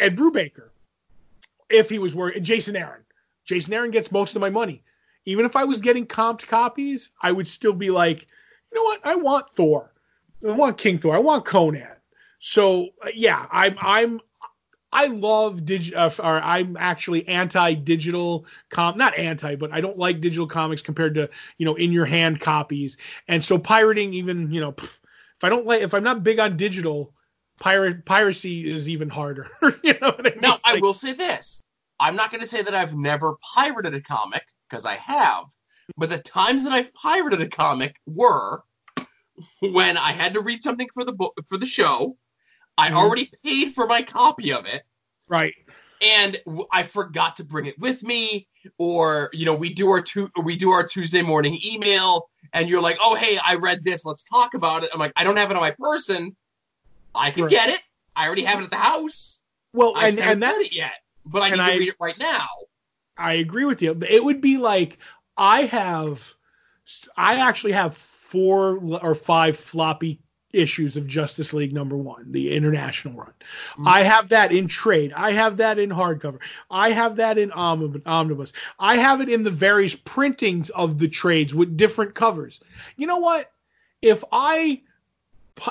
[0.00, 0.70] Ed Brubaker
[1.70, 3.02] if he was working Jason Aaron.
[3.44, 4.82] Jason Aaron gets most of my money.
[5.24, 8.26] Even if I was getting comped copies, I would still be like,
[8.72, 9.04] you know what?
[9.04, 9.92] I want Thor.
[10.46, 11.14] I want King Thor.
[11.14, 11.88] I want Conan.
[12.38, 14.20] So uh, yeah, I'm I'm
[14.92, 16.00] I love digital.
[16.00, 18.96] Uh, or I'm actually anti-digital com.
[18.96, 21.28] Not anti, but I don't like digital comics compared to
[21.58, 22.96] you know in your hand copies.
[23.26, 25.00] And so pirating, even you know, if
[25.42, 27.12] I don't like, if I'm not big on digital,
[27.58, 29.48] pirate piracy is even harder.
[29.82, 30.40] you know what I mean?
[30.40, 31.62] Now, I Like, will say this.
[31.98, 35.44] I'm not going to say that I've never pirated a comic, because I have.
[35.96, 38.62] But the times that I've pirated a comic were
[39.60, 42.16] when I had to read something for the book for the show.
[42.78, 42.94] I Mhm.
[42.96, 44.82] already paid for my copy of it,
[45.28, 45.54] Right.
[46.02, 48.46] and w- I forgot to bring it with me,
[48.78, 52.82] or you know, we do our tu- we do our Tuesday morning email, and you're
[52.82, 54.04] like, "Oh, hey, I read this.
[54.04, 56.36] Let's talk about it." I'm like, "I don't have it on my person.
[57.16, 57.50] I can Right.
[57.50, 57.80] get it.
[58.14, 59.40] I already have it at the house.
[59.72, 60.92] Well, I and and haven't that read it yet,
[61.26, 62.48] but I and need I- to read it right now."
[63.18, 63.98] I agree with you.
[64.08, 64.98] It would be like
[65.38, 66.34] I have,
[67.16, 70.20] I actually have four or five floppy
[70.52, 73.32] issues of Justice League number one, the international run.
[73.78, 73.86] Mhm.
[73.86, 75.12] I have that in trade.
[75.14, 76.38] I have that in hardcover.
[76.70, 78.52] I have that in omnibus.
[78.78, 82.60] I have it in the various printings of the trades with different covers.
[82.96, 83.50] You know what?
[84.00, 84.82] If I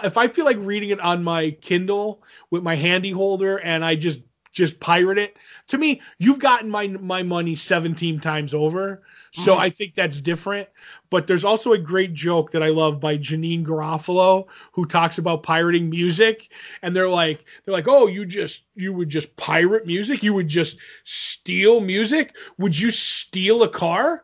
[0.03, 3.95] if I feel like reading it on my Kindle with my handy holder and I
[3.95, 4.21] just
[4.51, 5.35] just pirate it,
[5.67, 9.03] to me, you've gotten my my money 17 times over.
[9.31, 9.59] So Mhm.
[9.59, 10.69] I think that's different.
[11.09, 15.43] But there's also a great joke that I love by Janeane Garofalo who talks about
[15.43, 16.49] pirating music.
[16.81, 20.23] And they're like, they're like, oh, you just you would just pirate music?
[20.23, 22.33] You would just steal music?
[22.57, 24.23] Would you steal a car?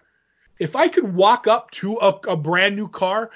[0.59, 3.31] If I could walk up to a, a brand new car,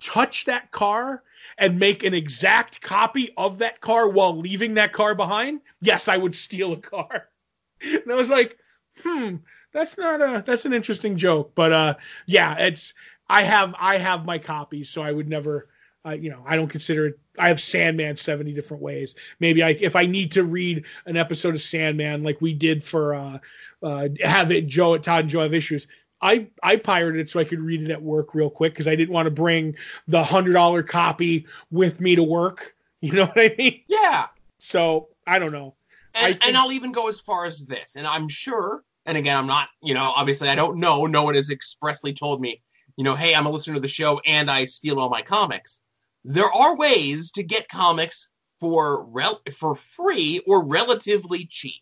[0.00, 1.22] touch that car,
[1.56, 6.16] and make an exact copy of that car while leaving that car behind, yes, I
[6.16, 7.28] would steal a car.
[7.80, 8.58] And I was like,
[9.04, 9.36] hmm,
[9.72, 11.94] that's not a that's an interesting joke, but uh,
[12.26, 12.92] yeah, it's
[13.28, 15.68] I have I have my copies, so I would never,
[16.04, 17.18] uh, you know, I don't consider it.
[17.38, 19.14] I have Sandman seventy different ways.
[19.38, 23.14] Maybe I if I need to read an episode of Sandman like we did for
[23.14, 23.38] uh,
[23.80, 25.86] uh, have it Joe Todd and Joe have issues.
[26.20, 28.96] I I pirated it so I could read it at work real quick because I
[28.96, 29.76] didn't want to bring
[30.08, 32.74] the hundred dollar copy with me to work.
[33.00, 33.82] You know what I mean?
[33.86, 34.26] Yeah,
[34.58, 35.76] So I don't know.
[36.16, 38.82] I and, think- and I'll even go as far as this, and I'm sure.
[39.06, 41.06] And again, I'm not, you know, obviously I don't know.
[41.06, 42.60] No one has expressly told me,
[42.96, 45.80] you know, hey, I'm a listener to the show and I steal all my comics.
[46.24, 48.26] There are ways to get comics
[48.58, 51.80] for rel- for free or relatively cheap.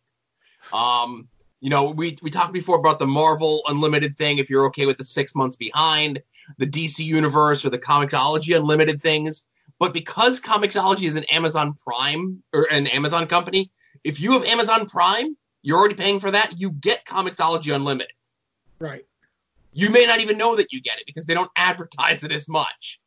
[0.71, 1.29] Um,
[1.61, 4.39] you know, we we talked before about the Marvel Unlimited thing.
[4.39, 6.23] If you're okay with the six months behind,
[6.59, 9.47] the DC Universe or the Comixology Unlimited things.
[9.79, 13.71] But because Comixology is an Amazon Prime or an Amazon company,
[14.05, 16.59] if you have Amazon Prime, you're already paying for that.
[16.59, 18.13] You get Comixology Unlimited.
[18.79, 19.05] Right.
[19.73, 22.49] You may not even know that you get it because they don't advertise it as
[22.49, 23.01] much.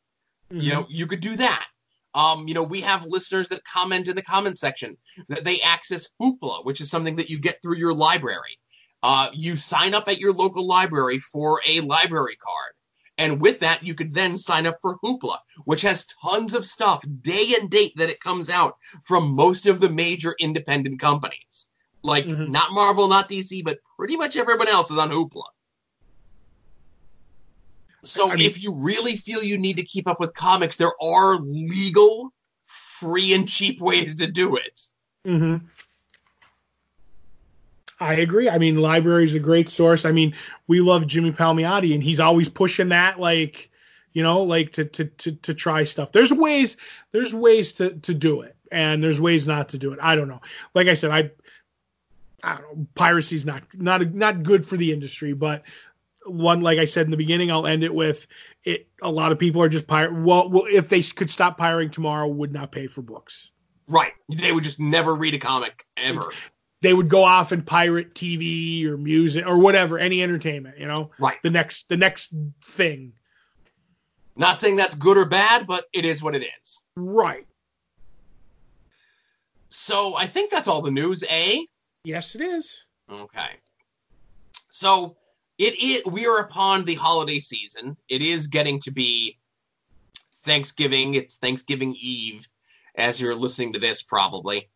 [0.52, 0.62] Mm-hmm.
[0.62, 1.66] You know, you could do that.
[2.14, 6.08] Um, you know, we have listeners that comment in the comment section that they access
[6.22, 8.58] Hoopla, which is something that you get through your library.
[9.04, 12.74] Uh, you sign up at your local library for a library card.
[13.18, 17.02] And with that, you could then sign up for Hoopla, which has tons of stuff,
[17.22, 21.70] day and date that it comes out from most of the major independent companies.
[22.02, 22.50] Like, Mhm.
[22.50, 25.44] not Marvel, not DC, but pretty much everyone else is on Hoopla.
[28.04, 30.94] So I mean- if you really feel you need to keep up with comics, there
[31.02, 32.34] are legal,
[32.66, 34.82] free, and cheap ways to do it.
[35.26, 35.58] hmm
[38.02, 38.50] I agree.
[38.50, 40.06] I mean, library is a great source.
[40.06, 40.34] I mean,
[40.68, 43.70] we love Jimmy Palmiotti, and he's always pushing that, like,
[44.14, 46.12] you know, like to to to, to try stuff.
[46.14, 46.78] There's ways.
[47.12, 50.00] There's ways to to do it, and there's ways not to do it.
[50.02, 50.42] I don't know.
[50.74, 51.32] Like I said, I.
[52.42, 52.88] I don't know.
[52.96, 55.64] Piracy's not not not good for the industry, but
[56.26, 58.28] one like I said in the beginning, I'll end it with
[58.64, 58.88] it.
[59.02, 60.14] A lot of people are just pirate.
[60.14, 63.52] Well, well, if they could stop pirating tomorrow, would not pay for books.
[63.88, 64.12] Right.
[64.30, 66.24] They would just never read a comic ever.
[66.82, 71.12] they would go off and pirate TV or music or whatever, any entertainment, you know,
[71.20, 71.42] Right.
[71.44, 73.14] the next the next thing.
[74.36, 76.82] Not saying that's good or bad, but it is what it is.
[76.96, 77.46] Right.
[79.70, 81.60] So I think that's all the news, eh?
[82.04, 82.84] Yes, it is.
[83.12, 83.50] Okay.
[84.72, 85.18] So
[85.60, 87.98] it is we are upon the holiday season.
[88.08, 89.38] It is getting to be
[90.46, 91.14] Thanksgiving.
[91.14, 92.48] It's Thanksgiving Eve
[92.96, 94.70] as you're listening to this probably.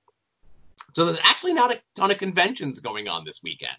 [0.93, 3.77] So there's actually not a ton of conventions going on this weekend.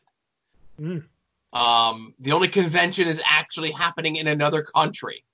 [0.80, 1.04] Mm.
[1.52, 5.24] Um, the only convention is actually happening in another country.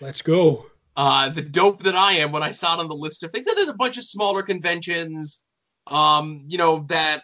[0.00, 0.66] Let's go.
[0.96, 3.46] Uh, the dope that I am when I saw it on the list of things.
[3.46, 5.42] There's a bunch of smaller conventions,
[5.86, 7.22] um, you know, that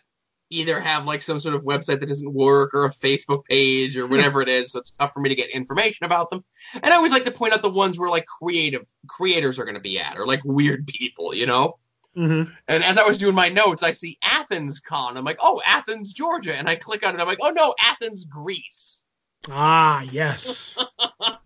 [0.50, 4.06] either have like some sort of website that doesn't work or a Facebook page or
[4.06, 4.72] whatever it is.
[4.72, 6.44] So it's tough for me to get information about them.
[6.74, 9.76] And I always like to point out the ones where like creative creators are going
[9.76, 11.78] to be at or like weird people, you know?
[12.14, 15.16] hmm And as I was doing my notes, I see Athens Con.
[15.16, 16.54] I'm like, oh, Athens, Georgia.
[16.56, 17.20] And I click on it.
[17.20, 19.04] I'm like, oh no, Athens, Greece.
[19.48, 20.76] Ah, yes.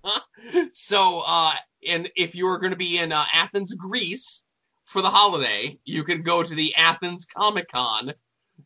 [0.72, 1.52] so, uh,
[1.86, 4.44] and if you're going to be in uh, Athens, Greece
[4.84, 8.12] for the holiday, you can go to the Athens Comic Con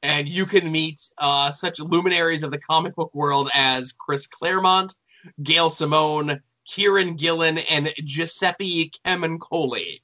[0.02, 4.94] and you can meet uh, such luminaries of the comic book world as Chris Claremont,
[5.42, 10.00] Gail Simone, Kieron Gillen, and Giuseppe Camuncoli.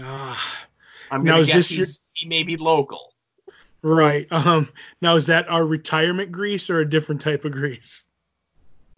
[0.00, 0.66] Ah,
[1.10, 3.14] I'm Now, going is to guess this your- he's, he may be local.
[3.82, 4.26] right.
[4.30, 4.68] Um,
[5.00, 8.04] now is that our retirement grease or a different type of grease?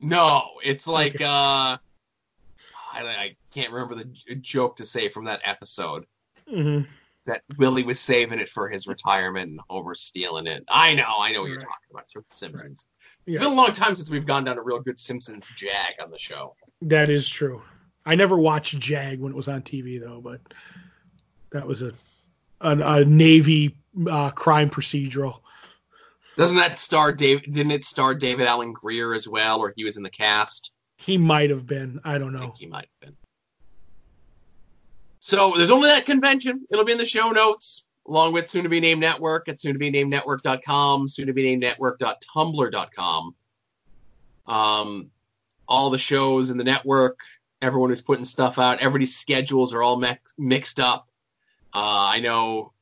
[0.01, 1.25] No, it's like Okay.
[1.25, 1.79] uh,
[2.93, 4.05] I, I can't remember the
[4.37, 6.05] joke to say from that episode
[6.49, 6.81] hmm
[7.27, 10.65] that Willie was saving it for his retirement and Homer stealing it.
[10.69, 11.67] I know, I know what you're Right.
[11.67, 12.03] talking about.
[12.05, 12.87] It's The Simpsons.
[13.27, 15.95] It's Yeah, been a long time since we've gone down a real good Simpsons jag
[16.03, 16.55] on the show.
[16.83, 17.63] that is true.
[18.07, 20.41] I never watched Jag when it was on TV though, but
[21.53, 21.93] that was a
[22.61, 23.75] a, a Navy
[24.11, 25.41] uh, crime procedural.
[26.37, 27.45] Doesn't that star David?
[27.53, 30.73] Didn't it star David Alan Grier as well, or he was in the cast?
[30.97, 32.01] He might have been.
[32.05, 32.45] I don't I know.
[32.47, 33.17] think he might have been.
[35.27, 36.67] So there's only that convention.
[36.71, 39.73] It'll be in the show notes, along with soon to be named network at soon
[39.73, 43.35] to be named network.com, soon to be named network.tumblr.com.
[44.47, 45.11] Um,
[45.67, 47.19] all the shows in the network,
[47.63, 51.09] everyone who's putting stuff out, everybody's schedules are all mix- mixed up.
[51.73, 51.81] Uh,
[52.13, 52.73] I know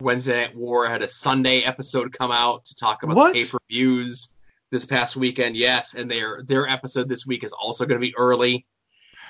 [0.00, 3.32] Wednesday Night War had a Sunday episode come out to talk about What?
[3.32, 4.30] the pay per views
[4.72, 5.56] this past weekend.
[5.56, 8.66] Yes, and their their episode this week is also going to be early.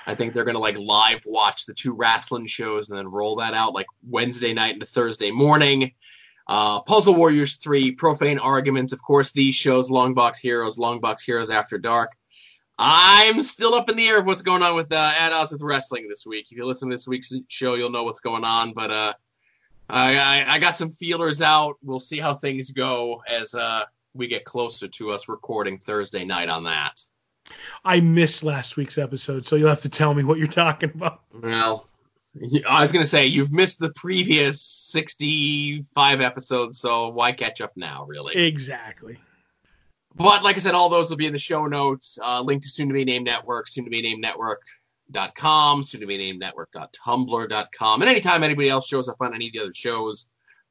[0.07, 3.35] I think they're going to like live watch the two wrestling shows and then roll
[3.35, 5.91] that out like Wednesday night into Thursday morning.
[6.47, 11.77] Uh, Puzzle Warriors 3, Profane Arguments, of course, these shows, Longbox Heroes, Longbox Heroes After
[11.77, 12.13] Dark.
[12.79, 15.61] I'm still up in the air of what's going on with uh, At Odds with
[15.61, 16.47] Wrestling this week.
[16.51, 18.71] If you listen to this week's show, you'll know what's going on.
[18.71, 19.13] But uh,
[19.89, 21.75] I, I, I got some feelers out.
[21.83, 26.47] We'll see how things go as uh, we get closer to us recording Thursday night
[26.47, 27.01] on that.
[27.83, 31.21] I missed last week's episode, so you'll have to tell me what you're talking about.
[31.33, 31.87] Well,
[32.67, 37.71] I was going to say, you've missed the previous 65 episodes, so why catch up
[37.75, 38.35] now, really?
[38.35, 39.17] Exactly.
[40.15, 42.17] But like I said, all those will be in the show notes.
[42.21, 46.07] Uh, link to soon to be named network, soon to be named network.com, soon to
[46.07, 48.01] be named network.tumblr.com.
[48.01, 50.27] And anytime anybody else shows up on any of the other shows,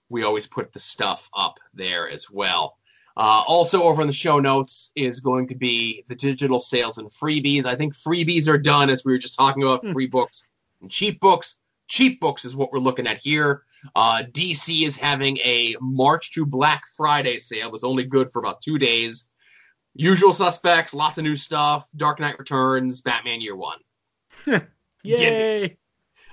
[0.08, 2.76] we always put the stuff up there as well.
[3.16, 7.08] Uh, also, over in the show notes is going to be the digital sales and
[7.10, 7.64] freebies.
[7.64, 9.92] I think freebies are done as we were just talking about Hmm.
[9.92, 10.46] free books
[10.82, 11.56] and cheap books.
[11.88, 13.62] Cheap books is what we're looking at here.
[13.94, 18.60] Uh, DC is having a March to Black Friday sale that's only good for about
[18.60, 19.30] two days.
[19.94, 21.88] Usual suspects, lots of new stuff.
[21.96, 23.78] Dark Knight Returns, Batman Year One.
[25.04, 25.76] Yay!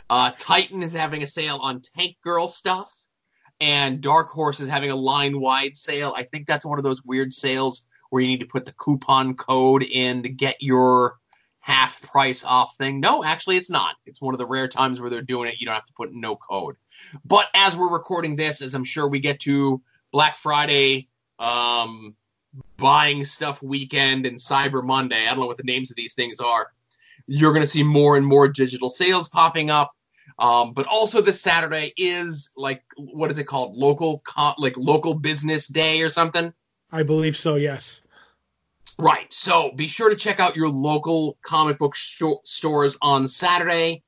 [0.10, 2.92] Uh, Titan is having a sale on Tank Girl stuff,
[3.64, 6.14] and Dark Horse is having a line wide sale.
[6.18, 9.36] I think that's one of those weird sales where you need to put the coupon
[9.36, 11.16] code in to get your
[11.62, 13.00] half price off thing.
[13.00, 13.96] No, actually, it's not.
[14.06, 15.62] It's one of the rare times where they're doing it.
[15.62, 16.76] You don't have to put no code.
[17.24, 21.08] But as we're recording this, as I'm sure we get to Black Friday,
[21.40, 22.18] um,
[22.76, 26.42] buying stuff weekend, and Cyber Monday, I don't know what the names of these things
[26.42, 26.68] are.
[27.28, 29.94] You're going to see more and more digital sales popping up.
[30.44, 33.78] Um, but also this Saturday is like what is it called?
[33.78, 36.52] Local co- like local business day or something.
[36.92, 37.56] I believe so.
[37.56, 38.02] Yes.
[39.00, 39.32] Right.
[39.32, 44.04] So be sure to check out your local comic book sh- stores on Saturday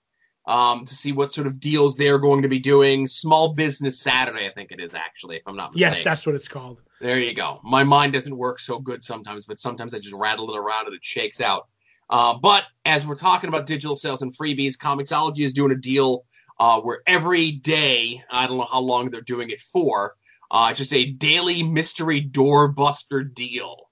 [0.45, 3.07] um, to see what sort of deals they're going to be doing.
[3.07, 5.95] Small Business Saturday, I think it is actually, if I'm not mistaken.
[5.95, 6.81] Yes, that's what it's called.
[6.99, 7.61] There you go.
[7.63, 10.95] My mind doesn't work so good sometimes, but sometimes I just rattle it around and
[10.95, 11.67] it shakes out.
[12.09, 16.25] Uh, but as we're talking about digital sales and freebies, Comixology is doing a deal
[16.59, 20.15] uh, where every day, I don't know how long they're doing it for,
[20.51, 23.89] uh, just a daily mystery doorbuster deal.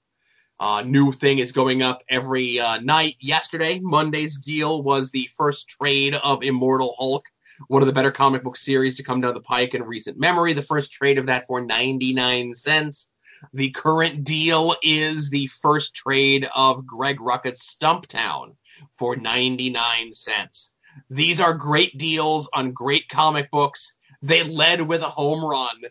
[0.59, 3.15] Uh, new thing is going up every uh, night.
[3.19, 7.25] Yesterday, Monday's deal was the first trade of Immortal Hulk,
[7.67, 10.53] one of the better comic book series to come down the pike in recent memory.
[10.53, 13.09] The first trade of that for 99 cents.
[13.53, 18.55] The current deal is the first trade of Greg Rucka's Stumptown
[18.97, 20.73] for 99 cents.
[21.09, 23.97] These are great deals on great comic books.
[24.21, 25.81] They led with a home run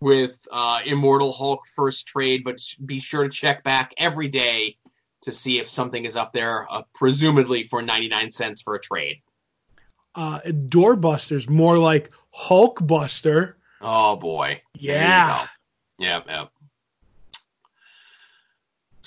[0.00, 4.76] with uh, Immortal Hulk first trade, but be sure to check back every day
[5.22, 9.20] to see if something is up there, uh, presumably for 99 cents for a trade.
[10.14, 13.54] Uh, Doorbusters, more like Hulkbuster.
[13.80, 14.62] Oh boy.
[14.74, 15.46] Yeah.
[15.98, 16.50] Yep, yep.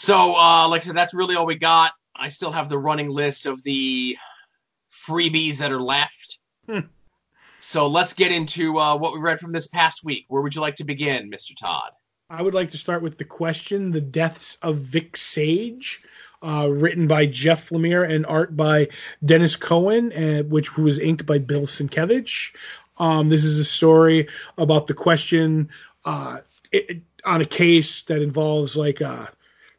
[0.02, 1.92] So, uh, like I said, that's really all we got.
[2.16, 4.18] I still have the running list of the
[5.08, 6.40] freebies that are left.
[6.68, 6.80] Hmm.
[7.60, 10.26] So let's get into uh, what we read from this past week.
[10.28, 11.56] Where would you like to begin, Mr.
[11.56, 11.92] Todd?
[12.32, 16.02] I would like to start with the question The Deaths of Vic Sage,
[16.42, 18.88] uh, written by Jeff Lemire and art by
[19.24, 22.56] Denys Cowan, uh, which was inked by Bill Sienkiewicz.
[22.98, 25.70] Um, this is a story about the question
[26.06, 26.40] uh,
[26.72, 29.28] it, on a case that involves like uh,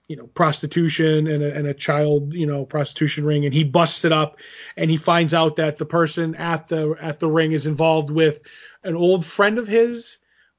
[0.08, 4.04] you know prostitution and a, and a child you know prostitution ring and he busts
[4.04, 4.36] it up
[4.76, 8.40] and he finds out that the person at the at the ring is involved with
[8.84, 10.18] an old friend of his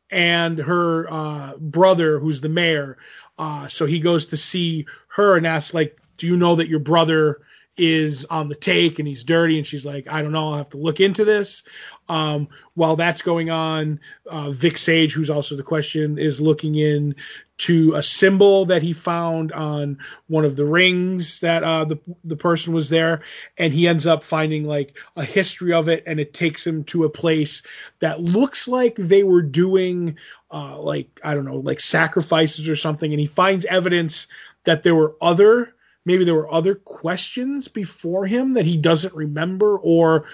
[0.10, 2.98] and her uh, brother who's the mayor.
[3.38, 6.80] Uh, so he goes to see her and asks like do you know that your
[6.80, 7.41] brother
[7.76, 10.69] is on the take and he's dirty and she's like i don't know i'll have
[10.69, 11.63] to look into this.
[12.09, 13.99] Um, while that's going on
[14.30, 17.15] uh, vic sage who's also the question is looking in
[17.57, 19.97] to a symbol that he found on
[20.28, 23.21] one of the rings that uh, the the person was there,
[23.57, 27.03] and he ends up finding like a history of it, and it takes him to
[27.03, 27.61] a place
[27.99, 30.17] that looks like they were doing
[30.51, 34.28] uh, like I don't know, like sacrifices or something, and he finds evidence
[34.63, 35.72] that there were other
[36.06, 40.26] maybe there were other questions before him that he doesn't remember or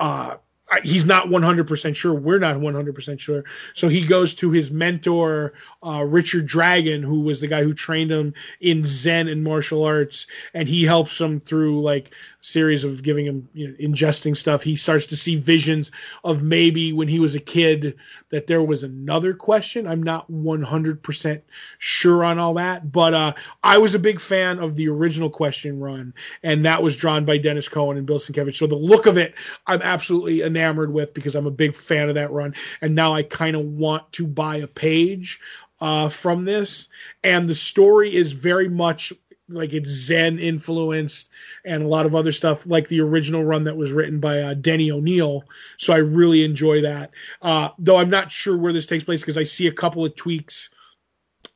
[0.00, 0.36] uh,
[0.82, 2.14] he's not 100% sure.
[2.14, 3.44] We're not 100% sure.
[3.74, 5.52] So he goes to his mentor,
[5.86, 10.26] uh, Richard Dragon, who was the guy who trained him in Zen and martial arts.
[10.52, 14.62] And he helps him through like series of giving him, you know, ingesting stuff.
[14.62, 15.90] He starts to see visions
[16.24, 17.96] of maybe when he was a kid
[18.30, 19.86] that there was another question.
[19.86, 21.42] I'm not 100%
[21.78, 23.32] sure on all that, but, uh,
[23.62, 27.38] I was a big fan of the original question run and that was drawn by
[27.38, 28.56] Denys Cowan and Bill Sienkiewicz.
[28.56, 29.34] So the look of it,
[29.66, 32.54] I'm absolutely enamored with because I'm a big fan of that run.
[32.80, 35.40] And now I kind of want to buy a page
[35.80, 36.88] uh, from this.
[37.22, 39.12] And the story is very much
[39.48, 41.28] like it's Zen influenced
[41.64, 44.54] and a lot of other stuff like the original run that was written by uh,
[44.54, 45.44] Denny O'Neil.
[45.76, 47.12] So I really enjoy that.
[47.40, 50.16] Uh, though I'm not sure where this takes place because I see a couple of
[50.16, 50.70] tweaks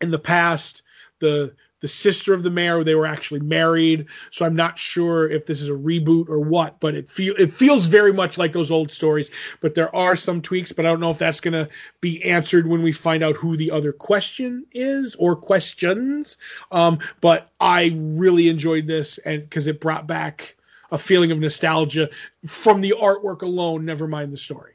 [0.00, 0.82] in the past.
[1.18, 2.84] The the sister of the mayor.
[2.84, 6.80] They were actually married, so I'm not sure if this is a reboot or what.
[6.80, 9.30] But it feel it feels very much like those old stories.
[9.60, 10.72] But there are some tweaks.
[10.72, 11.68] But I don't know if that's going to
[12.00, 16.38] be answered when we find out who the other question is or questions.
[16.70, 20.56] Um, but I really enjoyed this, and because it brought back
[20.92, 22.10] a feeling of nostalgia
[22.46, 23.84] from the artwork alone.
[23.84, 24.74] Never mind the story.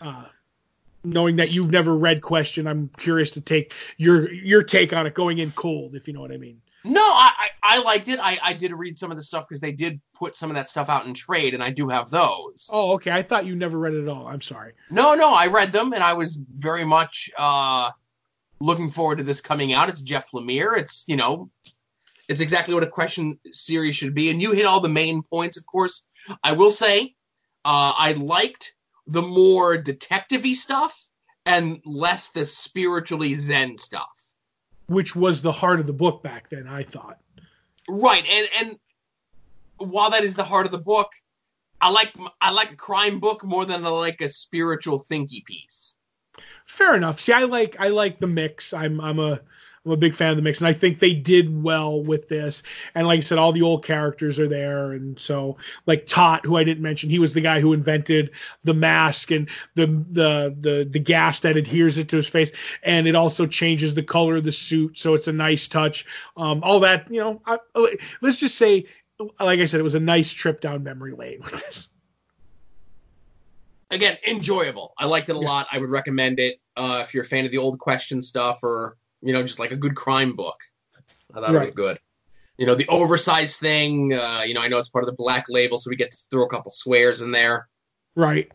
[0.00, 0.24] Uh,
[1.04, 5.14] knowing that you've never read question i'm curious to take your your take on it
[5.14, 6.60] going in cold if you know what i mean.
[6.84, 7.32] No i
[7.62, 8.18] i, I liked it.
[8.20, 10.68] I, I did read some of the stuff because they did put some of that
[10.68, 12.68] stuff out in trade and i do have those.
[12.72, 13.10] Oh okay.
[13.10, 14.26] I thought you never read it at all.
[14.26, 14.72] I'm sorry.
[14.90, 17.90] No no i read them and i was very much uh
[18.60, 19.88] looking forward to this coming out.
[19.88, 20.76] It's jeff lemire.
[20.76, 21.50] It's you know
[22.28, 25.56] it's exactly what a question series should be and you hit all the main points
[25.56, 26.06] of course.
[26.42, 27.14] I will say
[27.64, 28.74] uh i liked
[29.10, 31.08] the more detective-y stuff
[31.44, 34.34] and less the spiritually zen stuff.
[34.86, 37.18] Which was the heart of the book back then i thought.
[37.88, 38.78] Right and and
[39.78, 41.08] while that is the heart of the book
[41.80, 45.96] i like i like a crime book more than I like a spiritual thinky piece.
[46.66, 47.20] Fair enough.
[47.20, 48.72] See i like i like the mix.
[48.72, 49.40] I'm i'm a
[49.86, 52.62] I'm a big fan of the mix, and I think they did well with this.
[52.94, 55.56] And like I said, all the old characters are there, and so
[55.86, 58.30] like Tot, who I didn't mention, he was the guy who invented
[58.62, 62.52] the mask and the the the the gas that adheres it to his face,
[62.82, 66.04] and it also changes the color of the suit, so it's a nice touch.
[66.36, 67.58] Um, all that, you know, I,
[68.20, 68.84] let's just say,
[69.38, 71.88] like I said, it was a nice trip down memory lane with this.
[73.90, 74.92] Again, enjoyable.
[74.98, 75.48] I liked it a yes.
[75.48, 75.66] lot.
[75.72, 78.98] I would recommend it uh, if you're a fan of the old question stuff or
[79.22, 80.58] you know, just like a good crime book.
[81.34, 81.68] I thought right.
[81.68, 81.98] it was good.
[82.58, 85.46] You know, the oversized thing, uh, you know, I know it's part of the black
[85.48, 87.68] label, so we get to throw a couple swears in there.
[88.14, 88.50] Right.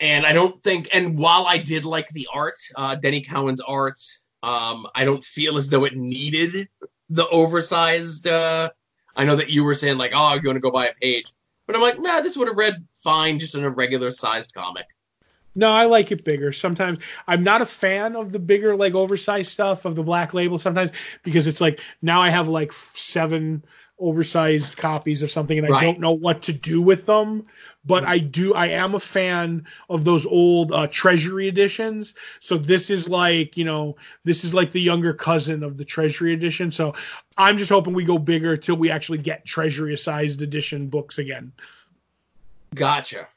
[0.00, 3.98] And I don't think, and while I did like the art, uh, Denny Cowan's art,
[4.42, 6.68] um, I don't feel as though it needed
[7.08, 8.26] the oversized.
[8.26, 8.70] Uh,
[9.14, 11.26] I know that you were saying, like, oh, I'm going to go buy a page.
[11.66, 14.86] But I'm like, nah, this would have read fine just in a regular sized comic.
[15.54, 16.52] No, I like it bigger.
[16.52, 20.58] Sometimes I'm not a fan of the bigger, like oversized stuff of the black label.
[20.58, 20.90] Sometimes
[21.22, 23.64] because it's like now I have like seven
[23.98, 27.46] oversized copies of something and I don't know what to do with them.
[27.84, 28.54] But I do.
[28.54, 32.14] I am a fan of those old uh, Treasury editions.
[32.40, 36.32] So this is like you know this is like the younger cousin of the Treasury
[36.32, 36.70] edition.
[36.70, 36.94] So
[37.36, 41.52] I'm just hoping we go bigger till we actually get Treasury sized edition books again.
[42.74, 43.28] Gotcha.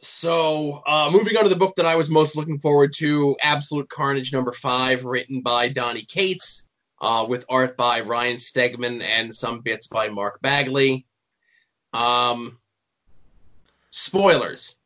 [0.00, 3.88] So, uh, moving on to the book that I was most looking forward to, Absolute
[3.88, 6.68] Carnage number five, written by Donny Cates,
[7.00, 11.04] uh, with art by Ryan Stegman and some bits by Mark Bagley.
[11.92, 12.58] Um,
[13.90, 14.76] spoilers.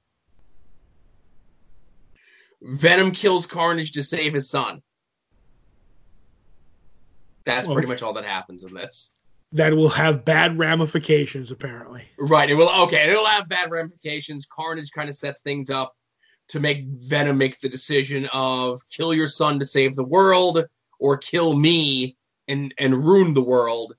[2.62, 4.82] Venom kills Carnage to save his son.
[7.44, 9.14] That's pretty much all that happens in this
[9.52, 14.90] that will have bad ramifications apparently right it will okay it'll have bad ramifications carnage
[14.92, 15.94] kind of sets things up
[16.48, 20.64] to make Venom make the decision of kill your son to save the world
[20.98, 22.16] or kill me
[22.48, 23.94] and and ruin the world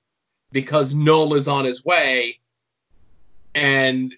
[0.52, 2.38] because Null is on his way
[3.54, 4.14] and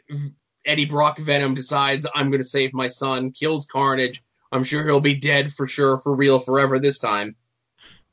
[0.64, 4.22] Eddie Brock Venom decides I'm going to save my son, kills Carnage.
[4.52, 7.36] I'm sure he'll be dead for sure, for real, forever this time.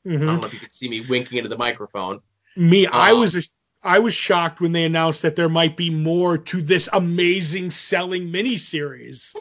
[0.06, 0.22] Mhm.
[0.22, 2.20] I don't know if you can see me winking into the microphone.
[2.56, 3.48] Me, I Um, was
[3.82, 8.28] I was shocked when they announced that there might be more to this amazing selling
[8.32, 9.34] miniseries.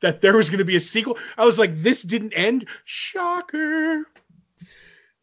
[0.00, 1.18] That there was going to be a sequel.
[1.36, 2.68] I was like, this didn't end.
[2.84, 4.04] Shocker.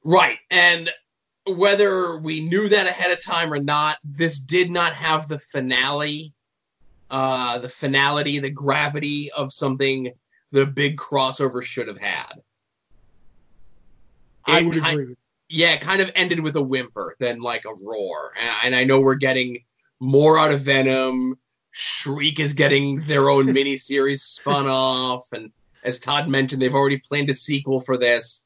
[0.03, 0.37] Right.
[0.51, 0.91] And
[1.47, 6.33] whether we knew that ahead of time or not, this did not have the finale,
[7.09, 10.11] uh, the finality, the gravity of something
[10.51, 12.33] that a big crossover should have had.
[14.45, 15.15] I would kind- agree.
[15.49, 18.33] Yeah, it kind of ended with a whimper than like a roar.
[18.39, 19.63] And, and I know we're getting
[19.99, 21.37] more out of Venom.
[21.71, 25.51] Shriek is getting their own miniseries spun off, and
[25.83, 28.45] as Todd mentioned, they've already planned a sequel for this.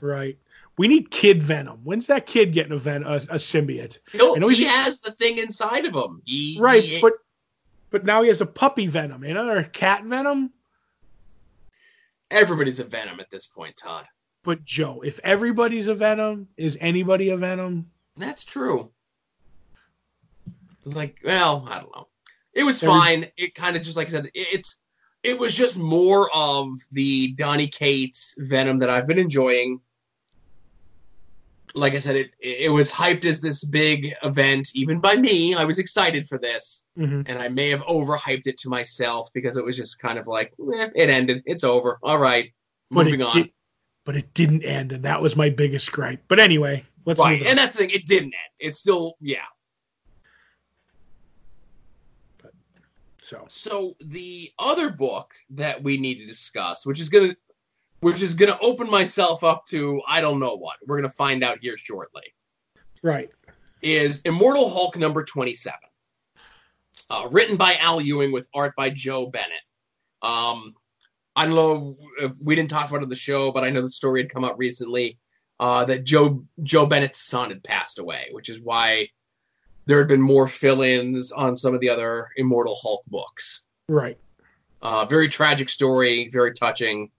[0.00, 0.36] Right.
[0.78, 1.78] We need Kid Venom.
[1.84, 3.98] When's that kid getting a, ven- a, a symbiote?
[4.12, 6.20] He'll, I know he has the thing inside of him.
[6.26, 7.14] He, Right, he- but
[7.90, 10.52] but now he has a puppy Venom, you know, or cat Venom.
[12.30, 14.06] everybody's a Venom at this point, Todd.
[14.46, 17.90] But Joe, if everybody's a Venom, is anybody a Venom?
[18.16, 18.92] That's true.
[20.84, 22.06] Like, well, I don't know.
[22.54, 23.26] It was Every- fine.
[23.36, 24.76] It kind of just like I said, it's
[25.24, 29.80] it was just more of the Donny Cates Venom that I've been enjoying.
[31.74, 35.54] Like I said, it it was hyped as this big event, even by me.
[35.56, 39.56] I was excited for this, hmm and I may have overhyped it to myself because
[39.56, 42.52] it was just kind of like, eh, it ended, it's over, all right,
[42.92, 43.36] But moving it on.
[43.42, 43.50] Did,
[44.06, 46.22] but it didn't end, and that was my biggest gripe.
[46.28, 47.48] But anyway, let's right, move on.
[47.48, 47.90] and that's the thing.
[47.90, 48.54] It didn't end.
[48.60, 49.40] It's still, yeah.
[53.20, 57.34] so So the other book that we need to discuss, which is gonna,
[58.00, 61.58] which is gonna open myself up to I don't know what we're gonna find out
[61.58, 62.22] here shortly,
[63.02, 63.30] right,
[63.82, 65.80] is Immortal Hulk number twenty-seven,
[67.10, 69.50] uh, written by Al Ewing with art by Joe Bennett.
[70.22, 70.76] Um,
[71.36, 73.82] I don't know, if we didn't talk about it on the show, but I know
[73.82, 75.18] the story had come out recently
[75.60, 79.08] uh, that Joe Joe Bennett's son had passed away, which is why
[79.86, 83.62] there had been more fill-ins on some of the other Immortal Hulk books.
[83.88, 84.18] right,
[84.82, 87.10] Uh, very tragic story, very touching.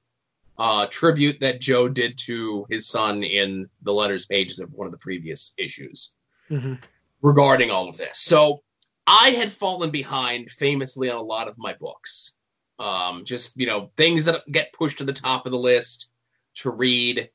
[0.59, 4.91] Uh, tribute that Joe did to his son in the letters pages of one of
[4.91, 6.15] the previous issues
[6.49, 6.73] hmm
[7.21, 8.17] regarding all of this.
[8.19, 8.63] So
[9.07, 12.35] I had fallen behind famously on a lot of my books.
[12.79, 16.09] Um, just, you know, things that get pushed to the top of the list
[16.57, 17.29] to read.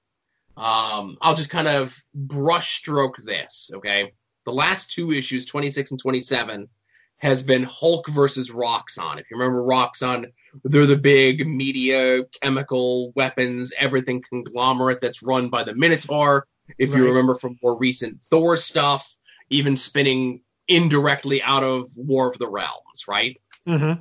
[0.57, 4.13] Um, I'll just kind of brushstroke this, okay?
[4.45, 6.69] The last two issues, 26 and 27,
[7.19, 9.19] has been Hulk versus Roxxon.
[9.21, 10.27] If you remember Roxxon,
[10.65, 16.47] they're the big media, chemical, weapons, everything conglomerate that's run by the Minotaur.
[16.79, 19.17] If you remember from more recent Thor stuff,
[19.51, 23.41] even spinning indirectly out of War of the Realms, right?
[23.67, 23.93] hmm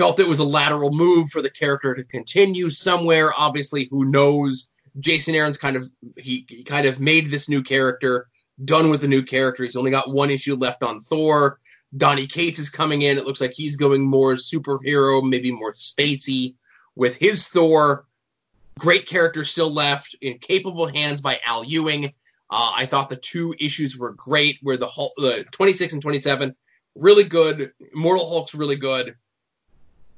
[0.00, 3.34] Felt it was a lateral move for the character to continue somewhere.
[3.36, 4.68] Obviously, who knows?
[4.98, 8.30] Jason Aaron's kind of he, he kind of made this new character,
[8.64, 9.62] done with the new character.
[9.62, 11.60] He's only got one issue left on Thor.
[11.94, 13.18] Donny Cates is coming in.
[13.18, 16.54] It looks like he's going more superhero, maybe more spacey
[16.96, 18.06] with his Thor.
[18.78, 22.06] Great character still left in capable hands by Al Ewing.
[22.48, 26.56] Uh, I thought the two issues were great, where the Hulk, the 26 and 27
[26.94, 27.72] really good.
[27.92, 29.14] Mortal Hulk's really good.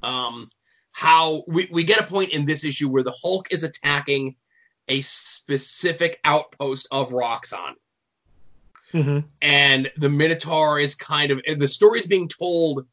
[0.03, 0.47] Um,
[0.91, 4.35] how we, we get a point in this issue where the Hulk is attacking
[4.87, 7.73] a specific outpost of Roxxon
[8.91, 12.85] hmm and the Minotaur is kind of the story is being told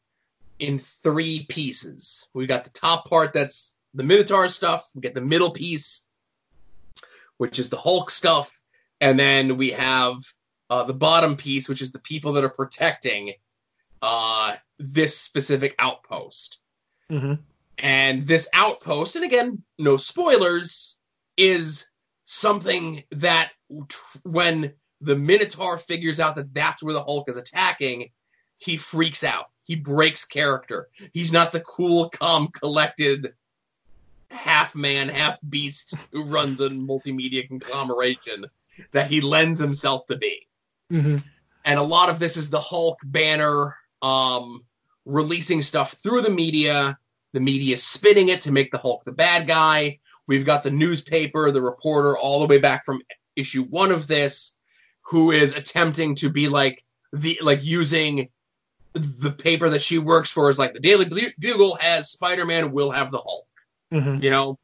[0.61, 2.27] in three pieces.
[2.33, 4.87] We got the top part that's the Minotaur stuff.
[4.95, 6.05] We get the middle piece,
[7.37, 8.59] which is the Hulk stuff,
[9.01, 10.17] and then we have
[10.69, 13.33] uh, the bottom piece, which is the people that are protecting
[14.01, 16.60] uh, this specific outpost.
[17.11, 17.33] Hmm
[17.77, 20.99] And this outpost, and again, no spoilers,
[21.35, 21.85] is
[22.23, 23.51] something that
[24.23, 28.09] when the Minotaur figures out that that's where the Hulk is attacking,
[28.57, 29.45] he freaks out.
[29.63, 30.89] He breaks character.
[31.13, 33.33] He's not the cool, calm, collected
[34.29, 38.45] half man, half beast who runs a multimedia conglomeration
[38.93, 40.47] that he lends himself to be
[40.89, 41.17] hmm
[41.63, 44.63] and a lot of this is the Hulk banner um,
[45.05, 46.97] releasing stuff through the media,
[47.33, 49.99] the media spinning it to make the Hulk the bad guy.
[50.27, 53.01] We've got the newspaper, the reporter, all the way back from
[53.35, 54.55] issue one of this,
[55.03, 58.29] who is attempting to be like the like using
[58.93, 62.91] the paper that she works for is like the Daily Bugle has Spider Man will
[62.91, 63.47] have the Hulk.
[63.91, 64.21] Mhm.
[64.21, 64.59] You know.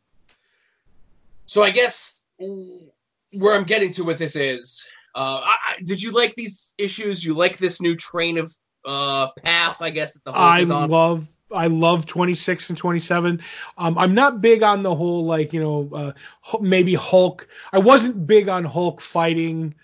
[1.45, 6.11] So I guess where I'm getting to with this is, uh, I, I, did you
[6.11, 7.23] like these issues?
[7.23, 8.53] You like this new train of
[8.85, 9.81] uh, path?
[9.81, 10.89] I guess that the Hulk I is on.
[10.89, 13.41] love I love 26 and 27.
[13.77, 17.47] Um, I'm not big on the whole like you know uh, maybe Hulk.
[17.71, 19.75] I wasn't big on Hulk fighting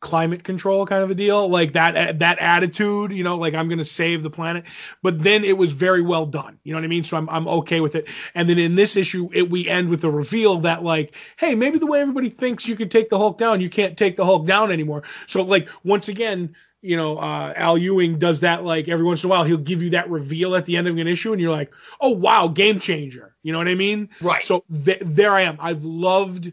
[0.00, 3.78] climate control kind of a deal like that that attitude you know like i'm going
[3.78, 4.62] to save the planet
[5.02, 7.48] but then it was very well done you know what i mean so i'm, I'm
[7.48, 10.84] okay with it and then in this issue it, we end with the reveal that
[10.84, 13.96] like hey maybe the way everybody thinks you can take the hulk down you can't
[13.96, 16.54] take the hulk down anymore so like once again
[16.84, 19.82] you know uh, al ewing does that like every once in a while he'll give
[19.82, 22.78] you that reveal at the end of an issue and you're like oh wow game
[22.78, 24.42] changer you know what i mean Right.
[24.42, 26.52] so th- there i am i've loved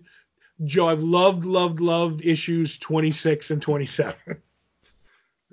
[0.64, 4.16] joe i've loved loved loved issues 26 and 27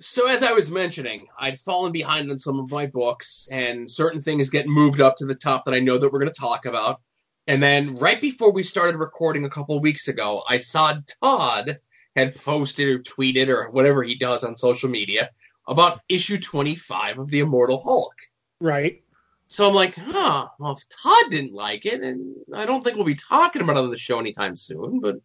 [0.00, 4.20] So as I was mentioning, I'd fallen behind on some of my books, and certain
[4.20, 6.66] things get moved up to the top that I know that we're going to talk
[6.66, 7.00] about.
[7.48, 11.80] And then right before we started recording a couple of weeks ago, I saw Todd
[12.18, 15.30] had posted or tweeted or whatever he does on social media
[15.68, 18.14] about issue 25 of the Immortal Hulk.
[18.60, 19.02] right
[19.48, 23.04] So I'm like, huh, well, if Todd didn't like it, and I don't think we'll
[23.04, 25.16] be talking about it on the show anytime soon, but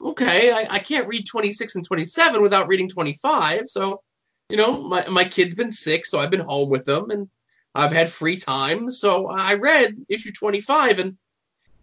[0.00, 3.68] okay, I, I can't read 26 and 27 without reading 25.
[3.68, 4.02] So,
[4.48, 7.28] you know, my, my kid's been sick, so I've been home with them, and
[7.74, 8.90] I've had free time.
[8.90, 11.16] So I read issue 25, and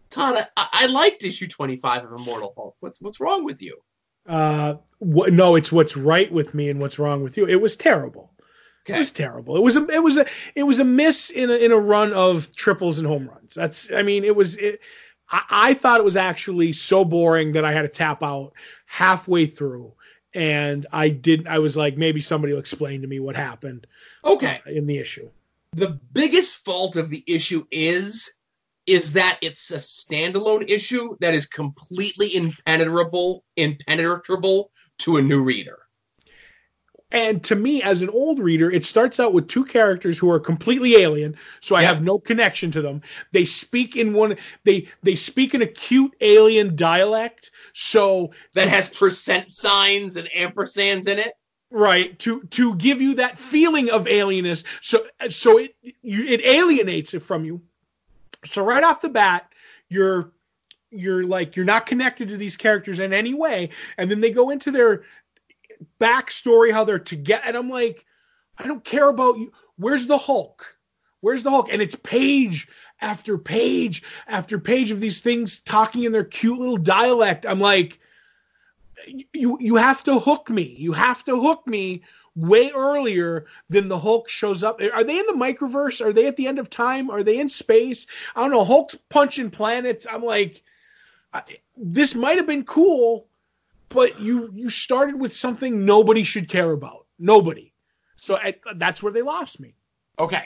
[0.09, 2.75] Todd, I, I liked issue 25 of Immortal Hulk.
[2.79, 3.79] What's, what's wrong with you?
[4.27, 7.45] Uh wh- no it's what's right with me and what's wrong with you.
[7.47, 8.31] It was terrible.
[8.87, 9.55] It was terrible.
[9.55, 12.11] It was a it was a it was a miss in a, in a run
[12.13, 13.53] of triples and home runs.
[13.53, 14.79] That's i mean it was it,
[15.29, 18.53] I, I thought it was actually so boring that i had to tap out
[18.85, 19.93] halfway through
[20.33, 23.87] and i didn't i was like maybe somebody will explain to me what happened
[24.25, 24.61] Okay.
[24.65, 25.29] in the issue.
[25.73, 28.33] The biggest fault of the issue is
[28.85, 35.79] is that it's a standalone issue that is completely impenetrable impenetrable to a new reader.
[37.11, 40.39] And to me, as an old reader, it starts out with two characters who are
[40.39, 41.89] completely alien, so I Yeah.
[41.89, 43.01] have no connection to them.
[43.31, 48.89] They speak in one they they speak in a cute alien dialect, so That has
[48.89, 51.33] percent signs and ampersands in it.
[51.71, 54.63] right to to give you that feeling of alienness.
[54.81, 57.61] So so it you, it alienates it from you.
[58.45, 59.51] So right off the bat,
[59.89, 60.31] you're
[60.91, 64.49] you're like you're not connected to these characters in any way, and then they go
[64.49, 65.03] into their
[65.99, 68.05] backstory, how they're together, and I'm like,
[68.57, 69.51] I don't care about you.
[69.77, 70.77] Where's the Hulk?
[71.21, 71.69] Where's the Hulk?
[71.71, 72.67] And it's page
[73.01, 77.45] after page after page of these things talking in their cute little dialect.
[77.45, 77.99] I'm like,
[79.33, 80.75] you you have to hook me.
[80.77, 82.03] You have to hook me
[82.35, 84.81] way earlier than the Hulk shows up.
[84.93, 86.03] Are they in the microverse?
[86.03, 87.09] Are they at the end of time?
[87.09, 88.07] Are they in space?
[88.35, 88.65] I don't know.
[88.65, 90.07] Hulk's punching planets.
[90.09, 90.63] I'm like,
[91.33, 91.43] I,
[91.77, 93.27] this might have been cool,
[93.89, 97.05] but you you started with something nobody should care about.
[97.19, 97.73] Nobody.
[98.15, 99.75] So I, that's where they lost me.
[100.17, 100.45] Okay.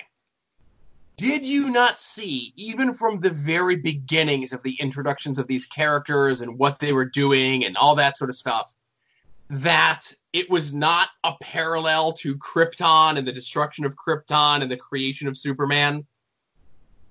[1.18, 6.42] Did you not see, even from the very beginnings of the introductions of these characters
[6.42, 8.76] and what they were doing and all that sort of stuff,
[9.50, 14.78] that it was not a parallel to Krypton and the destruction of Krypton and the
[14.78, 16.06] creation of Superman?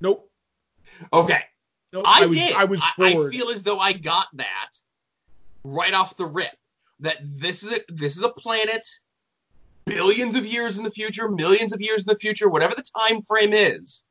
[0.00, 0.30] Nope.
[1.12, 1.40] Okay.
[1.92, 2.04] nope.
[2.06, 2.54] I, was did.
[2.54, 4.70] I was I, I feel as though I got that
[5.64, 6.50] right off the rip.
[7.00, 8.86] That this is a, this is a planet
[9.86, 13.22] billions of years in the future, millions of years in the future, whatever the time
[13.22, 14.04] frame is,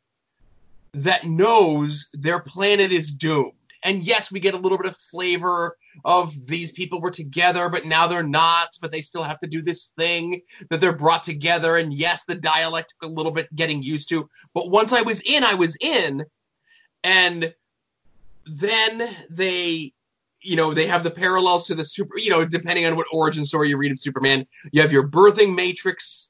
[0.94, 3.52] that knows their planet is doomed.
[3.84, 7.86] And yes, we get a little bit of flavor of these people were together, but
[7.86, 11.78] now they're not, but they still have to do this thing that they're brought together.
[11.78, 14.30] And yes, the dialect took a little bit getting used to.
[14.54, 16.26] But once I was in, I was in.
[17.04, 17.54] And
[18.46, 19.94] then they
[20.42, 23.44] you know they have the parallels to the super you know depending on what origin
[23.44, 26.30] story you read of superman you have your birthing matrix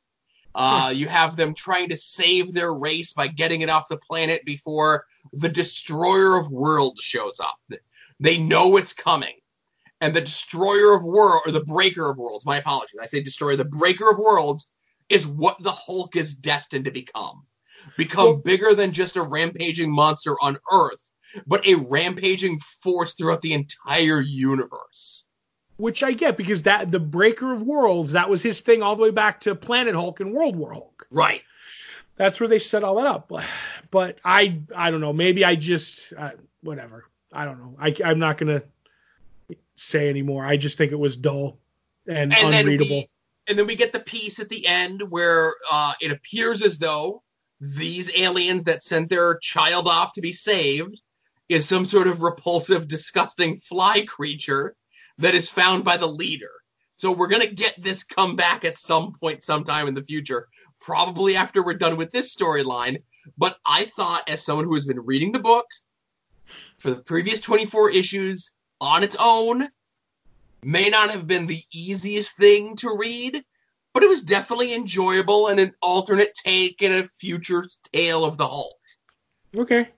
[0.57, 4.45] uh, you have them trying to save their race by getting it off the planet
[4.45, 7.59] before the destroyer of worlds shows up
[8.20, 9.36] they know it's coming
[10.05, 13.55] and the destroyer of world or the breaker of worlds my apologies i say destroyer
[13.55, 14.67] the breaker of worlds
[15.09, 17.43] is what the hulk is destined to become
[17.97, 21.11] become Well- bigger than just a rampaging monster on earth
[21.47, 25.25] but a rampaging force throughout the entire universe.
[25.77, 29.03] which I get because that the Breaker of Worlds that was his thing all the
[29.03, 31.05] way back to Planet Hulk and World War Hulk.
[31.11, 31.41] Right.
[32.15, 33.31] That's where they set all that up.
[33.91, 35.11] But I I don't know.
[35.11, 36.31] Maybe I just uh,
[36.61, 37.03] whatever.
[37.33, 37.75] I don't know.
[37.77, 38.63] I I'm not gonna
[39.76, 40.45] say anymore.
[40.45, 41.59] I just think it was dull
[42.07, 42.97] and, And then unreadable.
[42.97, 43.09] we,
[43.47, 47.21] and then we get the piece at the end where uh, it appears as though
[47.59, 50.99] these aliens that sent their child off to be saved
[51.47, 54.76] is some sort of repulsive, disgusting fly creature
[55.17, 56.51] that is found by the leader.
[56.95, 60.47] So we're gonna get this come back at some point, sometime in the future,
[60.80, 63.01] probably after we're done with this storyline.
[63.38, 65.65] But I thought, as someone who has been reading the book
[66.78, 68.51] for the previous 24 issues
[68.82, 69.67] on its own,
[70.63, 73.43] may not have been the easiest thing to read,
[73.93, 77.63] but it was definitely enjoyable and an alternate take and a future
[77.93, 78.76] tale of the Hulk.
[79.55, 79.89] Okay.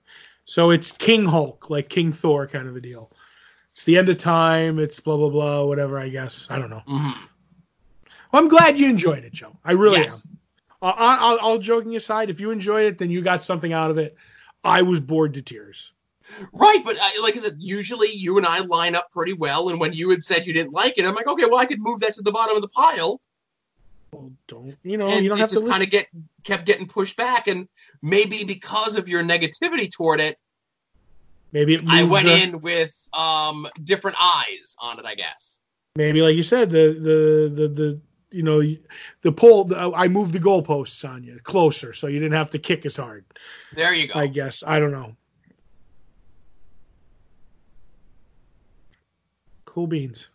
[0.45, 3.11] So it's King Hulk, like King Thor kind of a deal.
[3.71, 4.80] It's the end of time.
[4.80, 5.99] It's blah blah blah, whatever.
[5.99, 6.84] I guess I don't know.
[6.88, 7.25] Mm-hmm.
[8.32, 9.57] Well, I'm glad you enjoyed it, Joe.
[9.63, 10.25] I really Yes.
[10.25, 10.38] am.
[10.82, 13.97] Uh, all, all joking aside, if you enjoyed it, then you got something out of
[13.97, 14.15] it.
[14.63, 15.91] I was bored to tears.
[16.53, 19.80] Right, but I, like I said, usually you and I line up pretty well, and
[19.80, 21.99] when you had said you didn't like it, I'm like, okay, well, I could move
[22.01, 23.21] that to the bottom of the pile,
[24.13, 25.07] Well, don't you know?
[25.07, 26.07] and you don't have to kind of get
[26.43, 27.67] kept getting pushed back, and
[28.01, 30.38] maybe because of your negativity toward it,
[31.53, 35.61] Maybe it I went the- in with um different eyes on it, I guess.
[35.95, 38.01] maybe like you said the the the the
[38.32, 38.61] you know
[39.21, 42.59] the pole the, i moved the goalposts on you closer so you didn't have to
[42.59, 43.23] kick as hard
[43.73, 44.13] There you go.
[44.19, 45.15] i guess i don't know
[49.78, 50.30] cool beans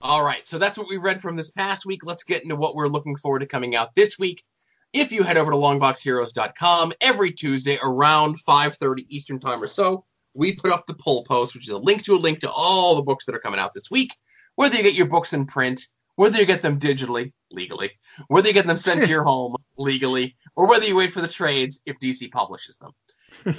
[0.00, 2.06] All right, so that's what we read from this past week.
[2.06, 4.44] Let's get into what we're looking forward to coming out this week.
[4.92, 10.54] If you head over to longboxheroes.com every Tuesday around 5:30 Eastern Time or so, we
[10.54, 13.02] put up the poll post, which is a link to a link to all the
[13.02, 14.14] books that are coming out this week.
[14.54, 17.90] Whether you get your books in print, whether you get them digitally, legally,
[18.28, 21.26] whether you get them sent to your home legally, or whether you wait for the
[21.26, 22.92] trades if DC publishes them.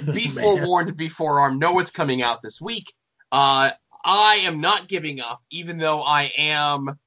[0.14, 1.60] Be forewarned, be forearmed.
[1.60, 2.94] Know what's coming out this week.
[3.30, 3.70] Uh,
[4.06, 6.98] I am not giving up, even though I am.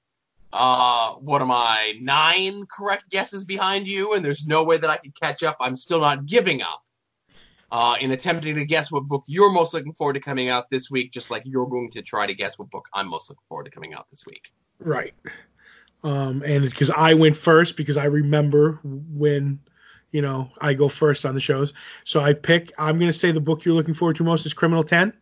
[0.52, 1.94] Uh, what am I?
[2.02, 5.58] Nine correct guesses behind you, and there's no way that I can catch up.
[5.62, 6.84] I'm still not giving up.
[7.72, 10.90] Uh, in attempting to guess what book you're most looking forward to coming out this
[10.90, 13.66] week, just like you're going to try to guess what book I'm most looking forward
[13.66, 14.42] to coming out this week.
[14.80, 15.14] right
[16.04, 19.60] um and because i went first because i remember when
[20.12, 21.74] you know i go first on the shows
[22.06, 24.54] so i pick i'm going to say the book you're looking forward to most is
[24.54, 25.14] criminal 10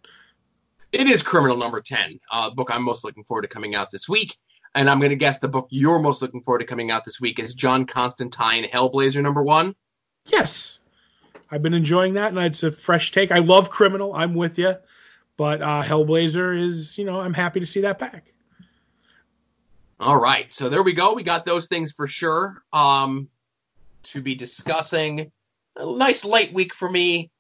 [0.94, 4.08] It is Criminal Number 10, uh, book I'm most looking forward to coming out this
[4.08, 4.38] week.
[4.74, 7.20] And I'm going to guess the book you're most looking forward to coming out this
[7.20, 9.76] week is John Constantine Hellblazer number one.
[10.26, 10.80] Yes.
[11.52, 13.32] I've been enjoying that, and it's a fresh take.
[13.32, 14.14] I love Criminal.
[14.14, 14.76] I'm with you.
[15.36, 18.32] But uh, Hellblazer is, you know, I'm happy to see that back.
[20.00, 21.14] All right, so there we go.
[21.14, 23.30] We got those things for sure um,
[24.04, 25.32] to be discussing.
[25.76, 27.32] A nice light week for me.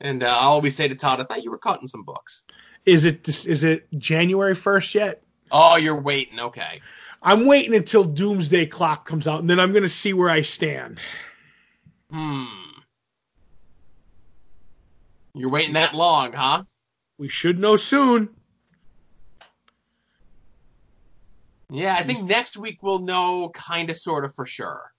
[0.00, 2.44] And uh, I always say to Todd, I thought you were cutting some books.
[2.86, 5.22] Is it is it January 1st yet?
[5.50, 6.40] Oh, you're waiting.
[6.40, 6.80] Okay.
[7.22, 10.42] I'm waiting until Doomsday Clock comes out, and then I'm going to see where I
[10.42, 11.00] stand.
[12.10, 12.44] Hmm.
[15.34, 16.62] You're waiting that long, huh?
[17.18, 18.28] We should know soon.
[21.68, 24.92] Yeah, I think next week we'll know kind of, sort of for sure.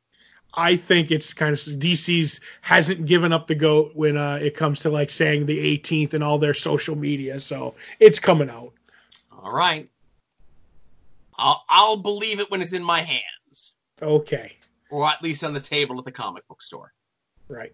[0.53, 4.79] I think it's kind of DC's hasn't given up the goat when uh, it comes
[4.81, 8.73] to like saying the 18th and all their social media, so it's coming out.
[9.31, 9.89] All right.
[11.37, 14.53] I'll, I'll believe it when it's in my hands, Okay,
[14.89, 16.91] or at least on the table at the comic book store.
[17.47, 17.73] right.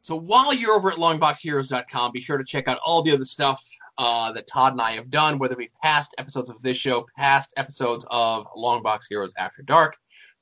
[0.00, 3.68] So while you're over at longboxheroes.com, be sure to check out all the other stuff
[3.98, 7.06] uh, that Todd and I have done, whether it be past episodes of this show,
[7.16, 9.96] past episodes of Longbox Heroes After Dark,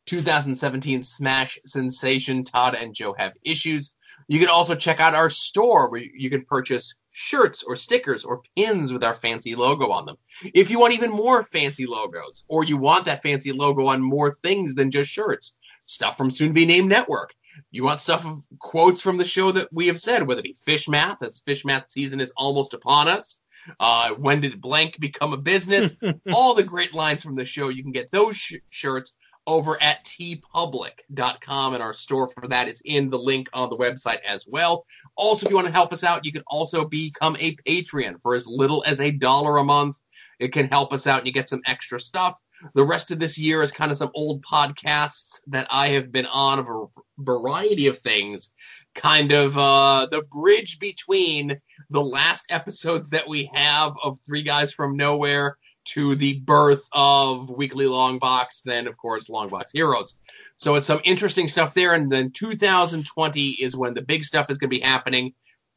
[0.06, 3.94] 2017 Smash Sensation, Todd and Joe Have Issues.
[4.28, 8.42] You can also check out our store where you can purchase shirts or stickers or
[8.56, 10.16] pins with our fancy logo on them.
[10.54, 14.34] If you want even more fancy logos, or you want that fancy logo on more
[14.34, 17.34] things than just shirts, stuff from Soon to Be Named Network,
[17.70, 20.56] you want stuff of quotes from the show that we have said, whether it be
[20.64, 23.40] fish math, as fish math season is almost upon us.
[23.80, 25.96] Uh, when did blank become a business?
[26.32, 27.68] All the great lines from the show.
[27.68, 29.14] You can get those sh- shirts
[29.46, 34.20] over at teepublic.com, and our store for that is in the link on the website
[34.26, 34.84] as well.
[35.16, 38.34] Also, if you want to help us out, you can also become a Patreon for
[38.34, 39.96] as little as a dollar a month.
[40.38, 42.36] It can help us out, and you get some extra stuff.
[42.74, 46.26] The rest of this year is kind of some old podcasts that I have been
[46.26, 46.86] on of a
[47.18, 48.52] variety of things,
[48.94, 54.72] kind of uh, the bridge between the last episodes that we have of Three Guys
[54.72, 60.18] from Nowhere to the birth of Weekly Long Box, then of course Long Box Heroes.
[60.56, 64.58] So it's some interesting stuff there, and then 2020 is when the big stuff is
[64.58, 65.32] going to be happening.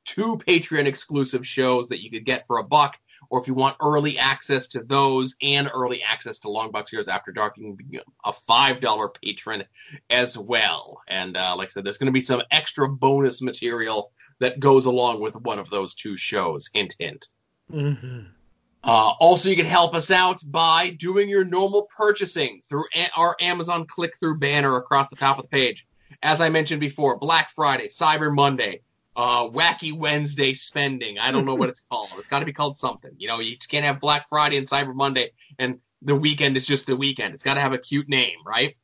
[0.05, 2.97] Two Patreon exclusive shows that you could get for a buck.
[3.29, 7.31] or if you want early access to those and early access to Longbox Heroes After
[7.31, 9.63] Dark, you can be a $5 patron
[10.09, 11.01] as well.
[11.07, 14.85] And uh, like I said, there's going to be some extra bonus material that goes
[14.85, 16.69] along with one of those two shows.
[16.73, 17.27] Hint, hint.
[17.71, 18.21] Mm-hmm.
[18.83, 23.35] Uh, also, you can help us out by doing your normal purchasing through a- our
[23.41, 25.85] Amazon click through banner across the top of the page.
[26.23, 28.81] As I mentioned before, Black Friday, Cyber Monday,
[29.15, 31.19] uh, Wacky Wednesday spending.
[31.19, 32.09] I don't know what it's called.
[32.17, 33.11] It's got to be called something.
[33.17, 36.65] You know, you just can't have Black Friday and Cyber Monday and the weekend is
[36.65, 37.33] just the weekend.
[37.33, 38.75] It's got to have a cute name, right?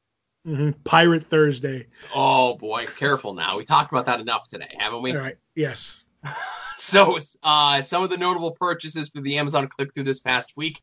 [0.45, 0.71] Mm-hmm.
[0.83, 1.87] Pirate Thursday.
[2.13, 3.57] Oh boy, careful now.
[3.57, 5.11] We talked about that enough today, haven't we?
[5.13, 5.37] All right.
[5.55, 6.03] Yes.
[6.77, 10.81] So, uh, some of the notable purchases for the Amazon click through this past week.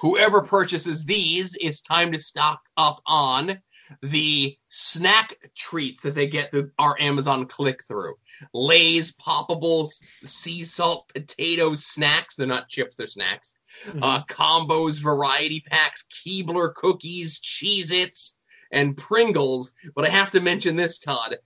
[0.00, 3.60] Whoever purchases these, it's time to stock up on
[4.02, 8.14] the snack treats that they get through our Amazon click through.
[8.52, 12.36] Lay's poppables, sea salt potato snacks.
[12.36, 13.54] They're not chips, they're snacks.
[14.02, 18.36] Uh, combos, variety packs, Keebler cookies, Cheez Its,
[18.70, 19.72] and Pringles.
[19.94, 21.36] But I have to mention this, Todd.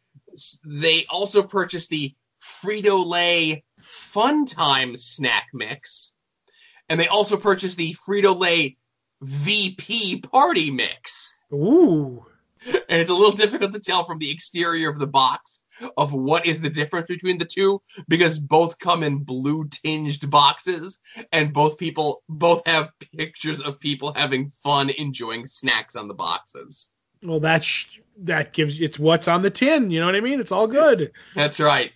[0.65, 2.15] They also purchased the
[2.63, 6.15] Frito Lay Fun Time snack mix.
[6.89, 8.77] And they also purchased the Frito Lay
[9.23, 11.39] VP party mix.
[11.53, 12.25] Ooh.
[12.67, 15.61] And it's a little difficult to tell from the exterior of the box
[15.97, 20.99] of what is the difference between the two because both come in blue tinged boxes
[21.33, 26.93] and both people both have pictures of people having fun enjoying snacks on the boxes.
[27.23, 27.87] Well, that's
[28.25, 29.91] that gives it's what's on the tin.
[29.91, 30.41] You know what I mean?
[30.41, 31.13] It's all good.
[31.35, 31.93] That's right.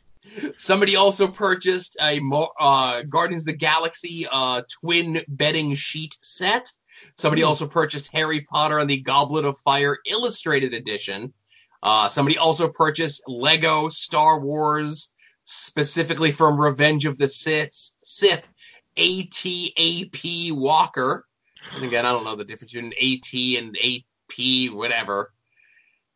[0.57, 2.21] Somebody also purchased a
[2.61, 6.69] uh, Guardians of the Galaxy uh, twin bedding sheet set.
[7.17, 7.49] Somebody Hmm.
[7.49, 11.33] also purchased Harry Potter and the Goblet of Fire Illustrated Edition.
[11.83, 15.13] Uh, somebody also purchased Lego Star Wars,
[15.45, 18.49] specifically from Revenge of the Sith, Sith
[18.97, 21.27] ATAP Walker.
[21.75, 25.33] And again, I don't know the difference between AT and AP, whatever.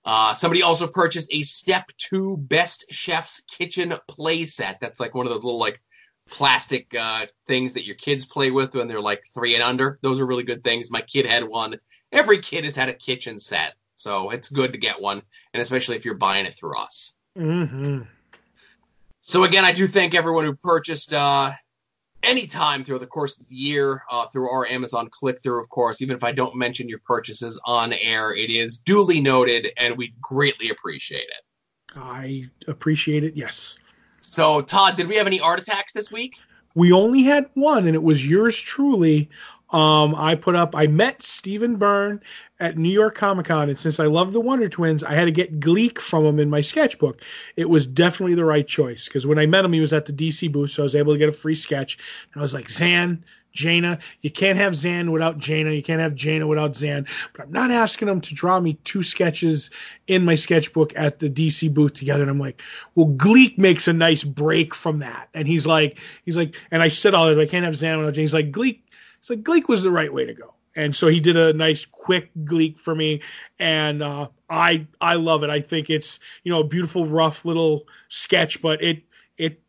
[0.07, 4.77] Uh, somebody also purchased a Step 2 Best Chef's Kitchen playset.
[4.81, 5.81] That's like one of those little like
[6.31, 9.99] plastic uh, things that your kids play with when they're like three and under.
[10.03, 10.93] Those are really good things.
[10.93, 11.77] My kid had one.
[12.13, 15.97] Every kid has had a kitchen set, so it's good to get one, and especially
[15.97, 17.19] if you're buying it through us.
[17.37, 18.03] Mm-hmm.
[19.23, 21.51] So again, I do thank everyone who purchased uh,
[22.23, 25.61] any time through the course of the year uh, through our Amazon click through.
[25.61, 29.69] Of course, even if I don't mention your purchases on air, it is duly noted,
[29.77, 31.97] and we greatly appreciate it.
[31.97, 33.37] I appreciate it.
[33.37, 33.79] Yes.
[34.21, 36.35] So, Todd, did we have any art attacks this week?
[36.75, 39.31] We only had one, and it was yours truly.
[39.71, 40.77] Um, I put up.
[40.77, 42.21] I met Stephen Byrne
[42.61, 45.33] at New York Comic Con, and since I love the Wonder Twins, I had to
[45.33, 47.21] get Gleek from him in my sketchbook.
[47.57, 50.13] It was definitely the right choice because when I met him, he was at the
[50.13, 51.99] DC booth, so I was able to get a free sketch.
[52.33, 53.25] And I was like, Zan,
[53.57, 55.75] Jayna, you can't have Zan without Jayna.
[55.75, 57.07] You can't have Jayna without Zan.
[57.33, 59.71] But I'm not asking him to draw me two sketches
[60.07, 62.23] in my sketchbook at the DC booth together.
[62.23, 62.63] And I'm like,
[62.95, 65.29] well, Gleek makes a nice break from that.
[65.35, 68.15] And he's like, he's like, and I said all this, I can't have Zan without
[68.15, 68.21] Jayna.
[68.21, 68.81] He's like, Gleek,
[69.27, 70.55] it's like Gleek was the right way to go.
[70.77, 73.23] And so he did a nice quick Gleek for me,
[73.59, 75.51] and uh, I I love it.
[75.51, 79.03] I think it's you know a beautiful rough little sketch, but it
[79.37, 79.61] it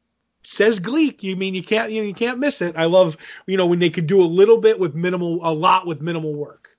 [0.43, 1.23] says Gleek.
[1.23, 2.75] You mean you can't you, know, you can't miss it.
[2.77, 5.87] I love you know when they could do a little bit with minimal, a lot
[5.87, 6.69] with minimal work.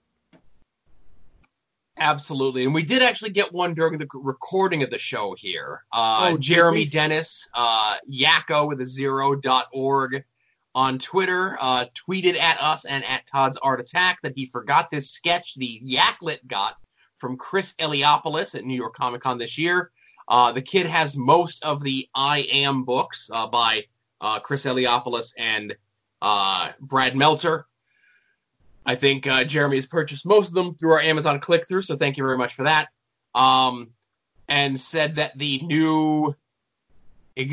[1.97, 2.63] Absolutely.
[2.63, 5.83] And we did actually get one during the recording of the show here.
[5.91, 6.85] Uh, Oh, Jeremy?
[6.85, 10.23] Dennis, uh, Yakko with a zero dot org
[10.79, 15.11] on Twitter, uh, tweeted at us and at Todd's Art Attack that he forgot this
[15.11, 16.77] sketch the Yaklet got
[17.17, 19.91] from Chris Eliopoulos at New York Comic Con this year.
[20.29, 23.87] Uh, the kid has most of the I Am books uh, by
[24.21, 25.77] uh, Chris Eliopoulos and
[26.23, 27.67] uh, Brad Meltzer.
[28.87, 31.97] I think uh, Jeremy has purchased most of them through our Amazon click through, so
[31.97, 32.87] thank you very much for that.
[33.35, 33.89] Um,
[34.49, 36.37] and said that the new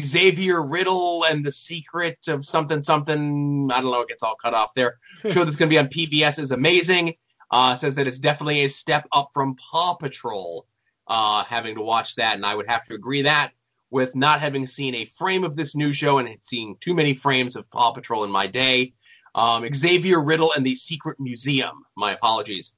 [0.01, 4.53] Xavier Riddle and the Secret of something something I don't know, it gets all cut
[4.53, 4.97] off there.
[5.29, 7.15] Show that's going to be on PBS is amazing.
[7.51, 10.65] Uh, says that it's definitely a step up from Paw Patrol.
[11.07, 13.51] Uh, having to watch that, and I would have to agree that
[13.95, 17.55] with not having seen a frame of this new show and seeing too many frames
[17.55, 18.93] of Paw Patrol in my day.
[19.35, 21.85] Um, Xavier Riddle and the Secret Museum.
[21.95, 22.75] My apologies.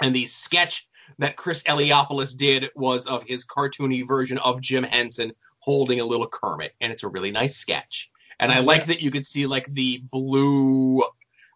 [0.00, 0.88] And the sketch
[1.18, 6.26] that Chris Eliopoulos did was of his cartoony version of Jim Henson holding a little
[6.26, 8.10] Kermit, and it's a really nice sketch.
[8.38, 11.02] And I like that you could see like the blue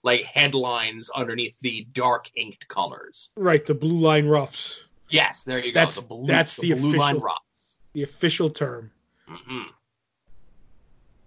[0.03, 3.31] like headlines underneath the dark inked colors.
[3.37, 5.81] Right, the blue line roughs, Yes, there you go.
[5.81, 7.79] That's- the blue, that's the, the blue line official- rocks.
[7.95, 8.91] the official term.
[9.27, 9.63] hmm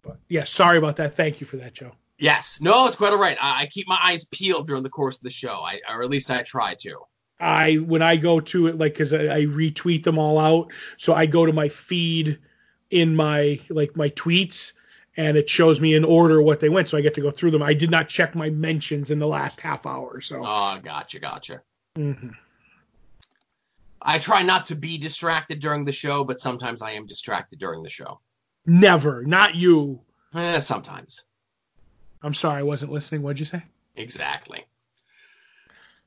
[0.03, 1.15] But yeah, sorry about that.
[1.15, 1.91] Thank you for that, Joe.
[2.19, 3.37] Yes, no, it's quite all right.
[3.41, 6.09] I, I keep my eyes peeled during the course of the show, I, or at
[6.09, 6.99] least I try to.
[7.39, 11.13] I when I go to it like because I, I retweet them all out, so
[11.13, 12.39] I go to my feed
[12.91, 14.73] in my like my tweets
[15.17, 17.51] and it shows me in order what they went, so I get to go through
[17.51, 17.63] them.
[17.63, 20.43] I did not check my mentions in the last half hour, so.
[20.45, 21.61] Oh, gotcha, gotcha.
[21.97, 22.35] Mhm.
[23.99, 27.81] I try not to be distracted during the show, but sometimes I am distracted during
[27.81, 28.19] the show.
[28.67, 30.01] Never, not you.
[30.35, 31.25] Eh, sometimes.
[32.21, 33.23] I'm sorry, I wasn't listening.
[33.23, 33.63] What'd you say?
[33.95, 34.65] Exactly.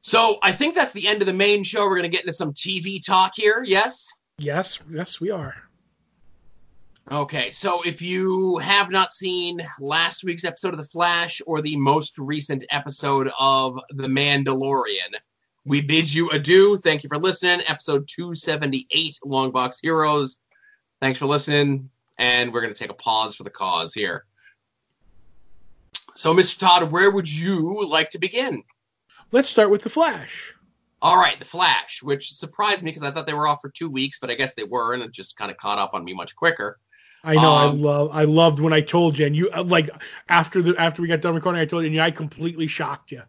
[0.02, 1.80] So I think that's the end of the main show.
[1.82, 3.62] We're going to get into some TV talk here.
[3.66, 4.08] Yes?
[4.38, 5.54] Yes, yes, we are.
[7.08, 11.76] Okay, so if you have not seen last week's episode of The Flash or the
[11.76, 15.14] most recent episode of The Mandalorian,
[15.64, 16.76] we bid you adieu.
[16.76, 17.62] Thank you for listening.
[17.66, 20.38] Episode 278, Longbox Heroes.
[21.00, 24.24] Thanks for listening, and we're going to take a pause for the cause here.
[26.14, 26.60] So, Mr.
[26.60, 28.62] Todd, where would you like to begin?
[29.32, 30.54] Let's start with the Flash.
[31.02, 33.88] All right, The Flash, which surprised me because I thought they were off for two
[33.88, 36.14] weeks, but I guess they were, and it just kind of caught up on me
[36.14, 36.78] much quicker.
[37.22, 37.52] I know.
[37.52, 38.10] I Um, love.
[38.12, 39.90] I loved when I told you, and you uh, like
[40.28, 43.22] after the after we got done recording, I told you, and I completely shocked you.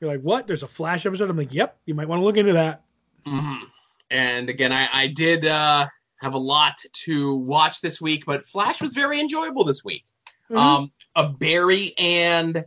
[0.00, 0.46] You're like, "What?
[0.46, 1.76] There's a Flash episode?" I'm like, "Yep.
[1.86, 2.82] You might want to look into that."
[3.26, 3.56] hmm
[4.10, 5.86] And again, I, I did uh,
[6.20, 6.74] have a lot
[7.04, 10.04] to watch this week, but Flash was very enjoyable this week.
[10.50, 10.56] Mhm.
[10.58, 12.64] Um, a Barry and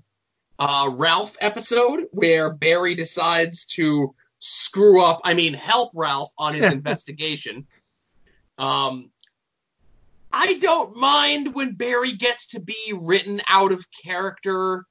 [0.59, 6.65] uh, Ralph episode where Barry decides to screw up, I mean, help Ralph on his
[6.73, 7.67] investigation.
[8.57, 9.11] Um,
[10.39, 14.85] I don't mind when Barry gets to be written out of character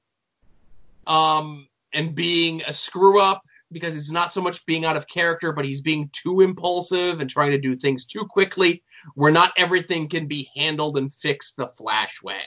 [1.07, 5.53] um, and being a screw up because it's not so much being out of character,
[5.53, 8.83] but he's being too impulsive and trying to do things too quickly,
[9.15, 12.43] where not everything can be handled and fixed the Flash way.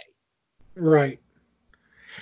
[0.75, 1.21] Right.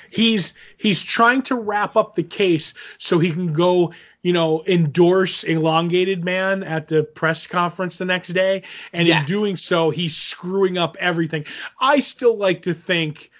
[0.09, 5.43] He's he's trying to wrap up the case so he can go, you know, endorse
[5.43, 8.63] elongated man at the press conference the next day.
[8.93, 11.45] And in doing so, he's screwing up everything.
[11.79, 13.31] I still like to think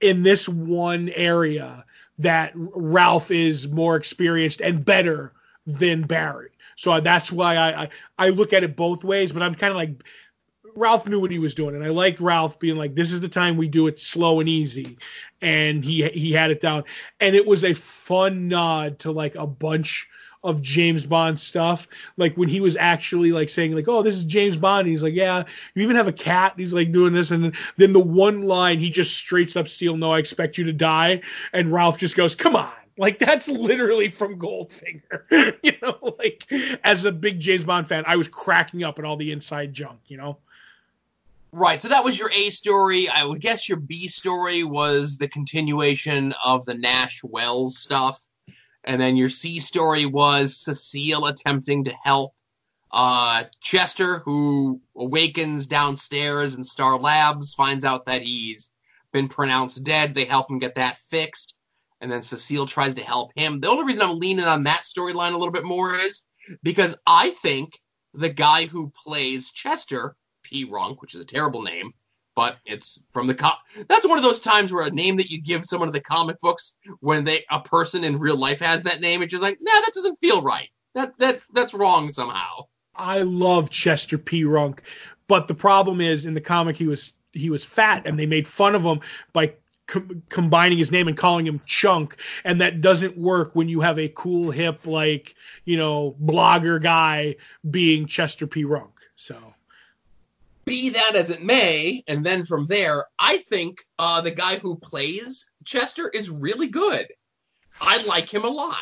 [0.00, 1.84] in this one area
[2.18, 5.32] that Ralph is more experienced and better
[5.66, 6.50] than Barry.
[6.76, 7.88] So that's why I, I,
[8.18, 10.02] I look at it both ways, but I'm kind of like
[10.76, 13.28] Ralph knew what he was doing, and I liked Ralph being like, "This is the
[13.28, 14.98] time we do it slow and easy,"
[15.40, 16.84] and he he had it down,
[17.20, 20.08] and it was a fun nod to like a bunch
[20.44, 24.24] of James Bond stuff, like when he was actually like saying like, "Oh, this is
[24.24, 27.12] James Bond," and he's like, "Yeah, you even have a cat." And he's like doing
[27.12, 30.64] this, and then, the one line he just straights up steal, "No, I expect you
[30.64, 31.20] to die,"
[31.52, 36.14] and Ralph just goes, "Come on." Like that's literally from Goldfinger, you know.
[36.18, 36.46] Like
[36.84, 40.00] as a big James Bond fan, I was cracking up at all the inside junk,
[40.06, 40.38] you know.
[41.58, 41.80] Right.
[41.80, 43.08] So that was your A story.
[43.08, 48.20] I would guess your B story was the continuation of the Nash Wells stuff.
[48.84, 52.34] And then your C story was Cecile attempting to help
[52.92, 58.70] uh, Chester, who awakens downstairs in Star Labs, finds out that he's
[59.10, 60.14] been pronounced dead.
[60.14, 61.56] They help him get that fixed.
[62.02, 63.60] And then Cecile tries to help him.
[63.60, 66.26] The only reason I'm leaning on that storyline a little bit more is
[66.62, 67.80] because I think
[68.12, 70.16] the guy who plays Chester
[70.46, 70.64] P.
[70.66, 71.92] Runk, which is a terrible name,
[72.34, 73.60] but it's from the cop.
[73.88, 76.40] That's one of those times where a name that you give someone in the comic
[76.40, 79.80] books when they a person in real life has that name, it's just like, nah,
[79.80, 80.68] that doesn't feel right.
[80.94, 82.66] That that that's wrong somehow.
[82.94, 84.44] I love Chester P.
[84.44, 84.80] Runk,
[85.28, 88.46] but the problem is in the comic he was he was fat, and they made
[88.46, 89.00] fun of him
[89.32, 89.52] by
[89.86, 93.98] com- combining his name and calling him Chunk, and that doesn't work when you have
[93.98, 95.34] a cool, hip, like
[95.64, 97.36] you know, blogger guy
[97.70, 98.64] being Chester P.
[98.64, 98.92] Runk.
[99.16, 99.36] So
[100.66, 104.76] Be that as it may, and then from there, I think uh, the guy who
[104.76, 107.06] plays Chester is really good.
[107.80, 108.76] I like him a lot.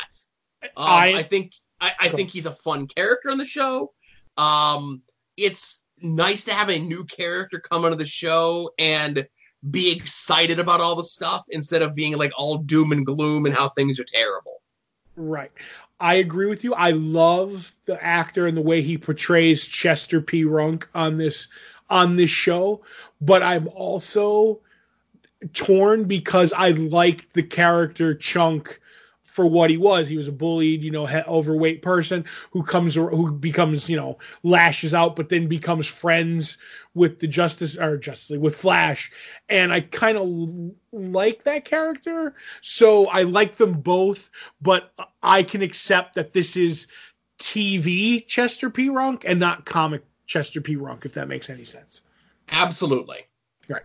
[0.63, 3.93] Um, I- I, think I, I think he's a fun character on the show.
[4.35, 5.03] Um,
[5.37, 9.27] it's nice to have a new character come onto the show and
[9.69, 13.53] be excited about all the stuff instead of being like all doom and gloom and
[13.55, 14.61] how things are terrible.
[15.15, 15.51] Right.
[15.99, 16.73] I agree with you.
[16.73, 20.43] I love the actor and the way he portrays Chester P.
[20.43, 21.47] Runk on this
[21.89, 22.81] on this show,
[23.21, 24.61] but I'm also
[25.53, 28.79] torn because I liked the character Chunk
[29.23, 30.07] for what he was.
[30.07, 34.17] He was a bullied, you know, he- overweight person who comes who becomes, you know,
[34.43, 36.57] lashes out, but then becomes friends
[36.93, 39.11] with the Justice or Justice with Flash,
[39.49, 42.33] and I kind of like that character.
[42.61, 44.31] So I like them both,
[44.61, 46.87] but I can accept that this is
[47.37, 48.87] TV Chester P.
[48.87, 50.75] Runk and not comic Chester P.
[50.75, 52.01] Runk, if that makes any sense.
[52.49, 53.27] Absolutely.
[53.67, 53.83] Right.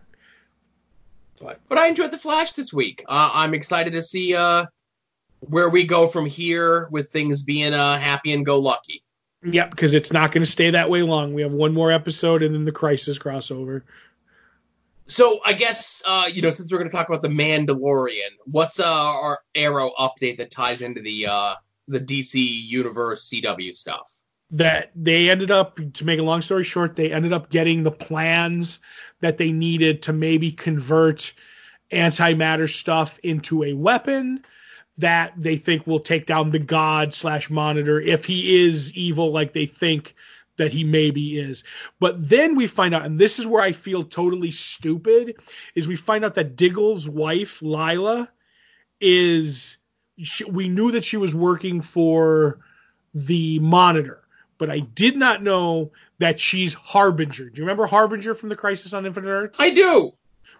[1.40, 3.04] But, but I enjoyed the Flash this week.
[3.08, 4.66] Uh, I'm excited to see uh,
[5.40, 9.02] where we go from here with things being uh, happy and go lucky.
[9.42, 11.32] Yep, because it's not going to stay that way long.
[11.32, 13.82] We have one more episode and then the Crisis crossover.
[15.06, 18.78] So I guess uh, you know since we're going to talk about the Mandalorian, what's
[18.78, 21.54] uh, our Arrow update that ties into the uh,
[21.88, 24.19] the DC Universe CW stuff?
[24.52, 27.92] That they ended up, to make a long story short, they ended up getting the
[27.92, 28.80] plans
[29.20, 31.32] that they needed to maybe convert
[31.92, 34.44] antimatter stuff into a weapon
[34.98, 39.52] that they think will take down the god slash monitor if he is evil like
[39.52, 40.14] they think
[40.56, 41.64] that he maybe is.
[42.00, 45.36] But then we find out, and this is where I feel totally stupid,
[45.74, 48.28] is we find out that Diggle's wife, Lyla,
[49.00, 49.78] is
[50.18, 52.60] she, we knew that she was working for
[53.14, 54.19] the monitor,
[54.60, 57.48] but I did not know that she's Harbinger.
[57.48, 59.58] Do you remember Harbinger from the Crisis on Infinite Earths?
[59.58, 60.12] I do.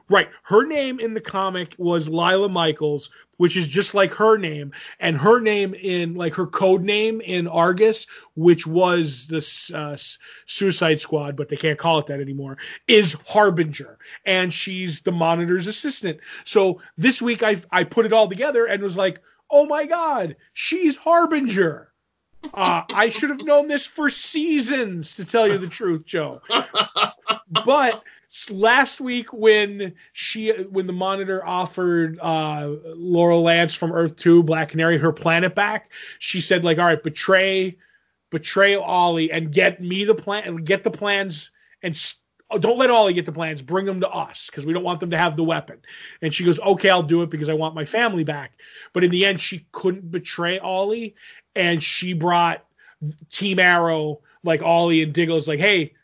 [0.09, 0.29] Right.
[0.43, 4.73] Her name in the comic was Lyla Michaels, which is just like her name.
[4.99, 9.99] And her name in, like her code name in Argus, which was the uh,
[10.47, 12.57] Suicide Squad, but they can't call it that anymore,
[12.89, 13.99] is Harbinger.
[14.25, 16.21] And she's the monitor's assistant.
[16.45, 19.21] So this week I, I put it all together and was like,
[19.51, 21.90] oh my God, she's Harbinger.
[22.55, 26.41] Uh, I should have known this for seasons, to tell you the truth, Joe.
[27.65, 28.03] But
[28.49, 34.69] last week when she when the monitor offered uh Laurel Lance from Earth 2 Black
[34.69, 37.77] Canary her planet back she said like all right betray
[38.31, 41.51] betray Ollie and get me the plan and get the plans
[41.83, 42.21] and st-
[42.61, 45.11] don't let Ollie get the plans bring them to us because we don't want them
[45.11, 45.79] to have the weapon
[46.23, 48.61] and she goes okay I'll do it because I want my family back
[48.93, 51.17] but in the end she couldn't betray Ollie
[51.55, 52.65] and she brought
[53.31, 55.95] Team Arrow like Ollie and Diggle's like hey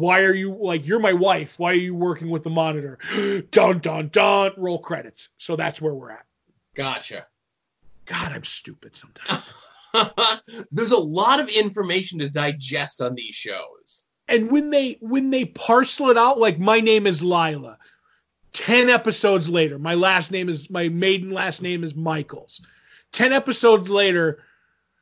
[0.00, 1.58] why are you like you're my wife?
[1.58, 2.98] Why are you working with the monitor?
[3.50, 4.52] dun dun dun.
[4.56, 5.28] Roll credits.
[5.36, 6.24] So that's where we're at.
[6.74, 7.26] Gotcha.
[8.06, 9.52] God, I'm stupid sometimes.
[10.72, 14.06] There's a lot of information to digest on these shows.
[14.26, 17.78] And when they when they parcel it out, like my name is Lyla.
[18.52, 22.62] Ten episodes later, my last name is my maiden last name is Michaels.
[23.12, 24.42] Ten episodes later,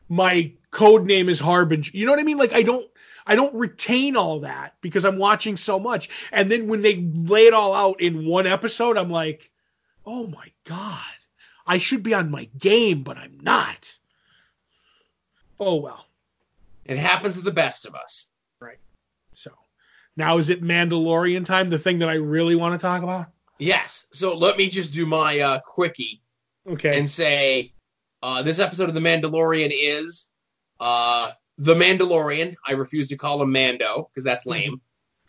[0.09, 1.91] my code name is Harbinger.
[1.95, 2.39] You know what I mean?
[2.39, 2.87] Like I don't
[3.27, 6.09] I don't retain all that because I'm watching so much.
[6.33, 9.51] And then when they lay it all out in one episode, I'm like,
[10.07, 11.03] oh my God,
[11.67, 13.99] I should be on my game, but I'm not.
[15.61, 16.07] Oh well.
[16.87, 18.29] It happens to the best of us.
[18.61, 18.79] Right.
[19.35, 19.51] So
[20.17, 23.27] now is it Mandalorian time, the thing that I really want to talk about?
[23.59, 24.07] Yes.
[24.11, 26.23] So let me just do my uh, quickie.
[26.67, 26.99] Okay.
[26.99, 27.75] And say
[28.23, 30.31] uh, this episode of The Mandalorian is
[30.81, 34.81] uh, the Mandalorian, I refuse to call him Mando because that's lame,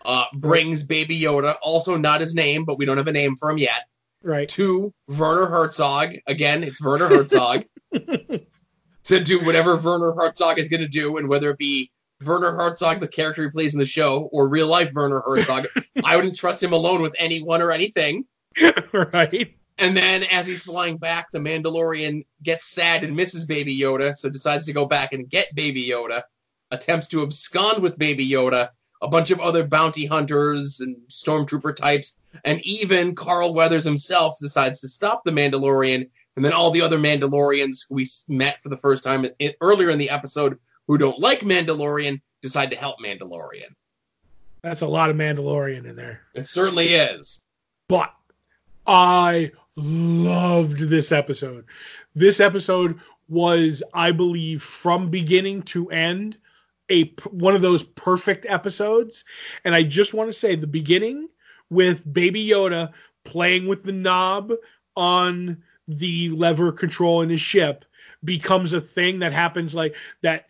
[0.06, 3.50] uh, brings Baby Yoda, also not his name, but we don't have a name for
[3.50, 3.88] him yet,
[4.24, 4.48] right.
[4.50, 6.16] to Werner Herzog.
[6.28, 7.66] Again, it's Werner Herzog.
[9.04, 11.92] to do whatever Werner Herzog is going to do, and whether it be
[12.24, 15.68] Werner Herzog, the character he plays in the show, or real life Werner Herzog,
[16.04, 18.26] I wouldn't trust him alone with anyone or anything.
[18.94, 19.56] right.
[19.80, 24.30] And then as he's flying back, the Mandalorian gets sad and misses Baby Yoda, so
[24.30, 26.24] decides to go back and get Baby Yoda,
[26.72, 28.70] attempts to abscond with Baby Yoda,
[29.02, 34.82] a bunch of other bounty hunters and stormtrooper types, and even Carl Weathers himself decides
[34.82, 38.78] to stop the Mandalorian, and then all the other Mandalorians who we met for the
[38.78, 43.74] first time in, earlier in the episode who don't like Mandalorian decide to help Mandalorian.
[44.62, 46.24] That's a lot of Mandalorian in there.
[46.34, 47.44] It certainly is.
[47.88, 48.14] But
[48.86, 51.66] I loved this episode.
[52.16, 56.38] This episode was, I believe, from beginning to end,
[56.90, 59.26] a one of those perfect episodes.
[59.64, 61.30] And I just want to say the beginning
[61.70, 64.54] with Baby Yoda playing with the knob
[64.96, 67.86] on the lever control in his ship
[68.24, 70.46] becomes a thing that happens like that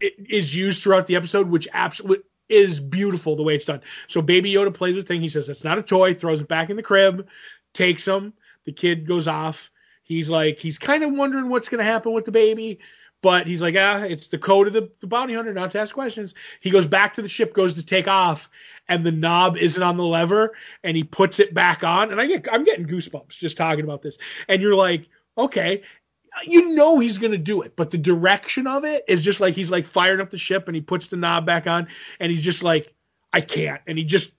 [0.00, 3.80] is used throughout the episode, which absolutely is beautiful the way it's done.
[4.06, 5.20] So Baby Yoda plays with thing.
[5.20, 7.28] He says it's not a toy, throws it back in the crib,
[7.72, 8.32] takes him.
[8.66, 9.70] The kid goes off.
[10.02, 12.78] He's like, he's kind of wondering what's going to happen with the baby,
[13.22, 15.94] but he's like, ah, it's the code of the, the bounty hunter not to ask
[15.94, 16.34] questions.
[16.60, 18.48] He goes back to the ship, goes to take off,
[18.88, 20.52] and the knob isn't on the lever,
[20.84, 22.12] and he puts it back on.
[22.12, 24.18] And I get, I'm getting goosebumps just talking about this.
[24.48, 25.82] And you're like, okay,
[26.44, 29.54] you know he's going to do it, but the direction of it is just like
[29.54, 31.88] he's like firing up the ship and he puts the knob back on
[32.20, 32.94] and he's just like,
[33.32, 33.80] I can't.
[33.86, 34.30] And he just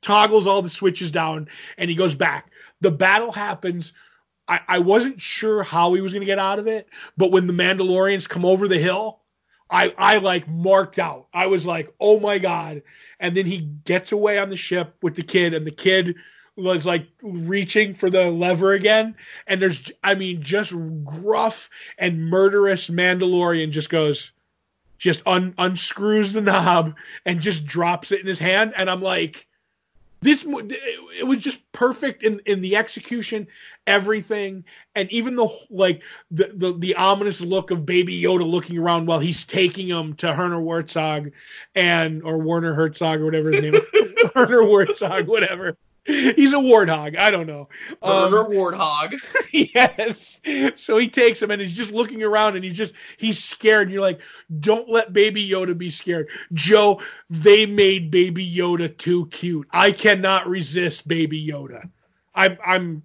[0.00, 2.50] toggles all the switches down and he goes back.
[2.80, 3.92] The battle happens.
[4.46, 7.46] I, I wasn't sure how he was going to get out of it, but when
[7.46, 9.20] the Mandalorians come over the hill,
[9.70, 11.26] I, I like marked out.
[11.34, 12.82] I was like, oh my God.
[13.20, 16.16] And then he gets away on the ship with the kid, and the kid
[16.56, 20.74] was like reaching for the lever again, and there's, I mean, just
[21.04, 24.32] gruff and murderous Mandalorian just goes,
[24.98, 29.46] just un- unscrews the knob and just drops it in his hand, and I'm like,
[30.20, 33.46] this it was just perfect in in the execution
[33.86, 34.64] everything
[34.94, 39.20] and even the like the, the the ominous look of baby yoda looking around while
[39.20, 41.30] he's taking him to Werner Herzog
[41.74, 43.82] and or Werner Herzog or whatever his name is.
[44.34, 45.76] Werner Herzog whatever
[46.36, 47.18] He's a warthog.
[47.18, 47.68] I don't know.
[48.00, 49.20] Burger um, warthog.
[49.52, 50.40] yes.
[50.76, 53.88] So he takes him and he's just looking around and he's just he's scared.
[53.88, 54.22] And you're like,
[54.58, 56.28] don't let Baby Yoda be scared.
[56.54, 59.68] Joe, they made Baby Yoda too cute.
[59.70, 61.90] I cannot resist Baby Yoda.
[62.34, 63.02] I'm I'm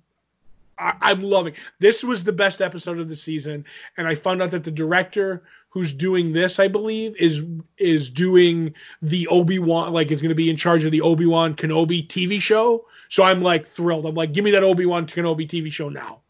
[0.77, 1.55] I'm loving.
[1.79, 3.65] This was the best episode of the season,
[3.97, 7.43] and I found out that the director who's doing this, I believe, is
[7.77, 11.25] is doing the Obi Wan, like is going to be in charge of the Obi
[11.25, 12.85] Wan Kenobi TV show.
[13.13, 14.07] So I'm like thrilled.
[14.07, 16.21] I'm like, give me that Obi Wan Kenobi TV show now.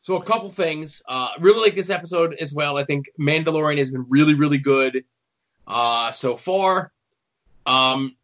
[0.00, 1.02] So a couple things.
[1.06, 2.78] Uh, really like this episode as well.
[2.78, 5.04] I think Mandalorian has been really, really good
[5.66, 6.90] uh, so far.
[7.66, 8.16] Um,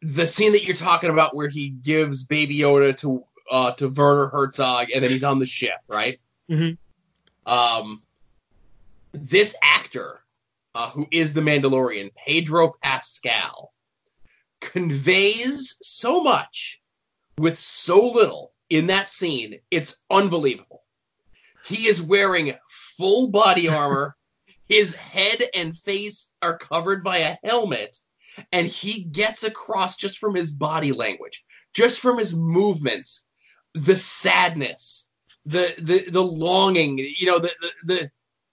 [0.00, 4.28] the scene that you're talking about where he gives Baby Yoda to uh, to Werner
[4.28, 6.18] Herzog and then he's on the ship, right?
[6.48, 7.52] Mm-hmm.
[7.52, 8.00] Um,
[9.12, 10.24] this actor,
[10.74, 13.74] uh, who is the Mandalorian, Pedro Pascal,
[14.62, 16.80] conveys so much
[17.36, 19.58] with so little in that scene.
[19.70, 20.84] It's unbelievable.
[21.66, 22.54] He is wearing
[22.96, 24.16] full body armor.
[24.68, 27.98] His head and face are covered by a helmet,
[28.52, 31.44] and he gets across just from his body language,
[31.74, 33.26] just from his movements,
[33.74, 35.10] the sadness,
[35.44, 38.10] the the the longing, you know, the the, the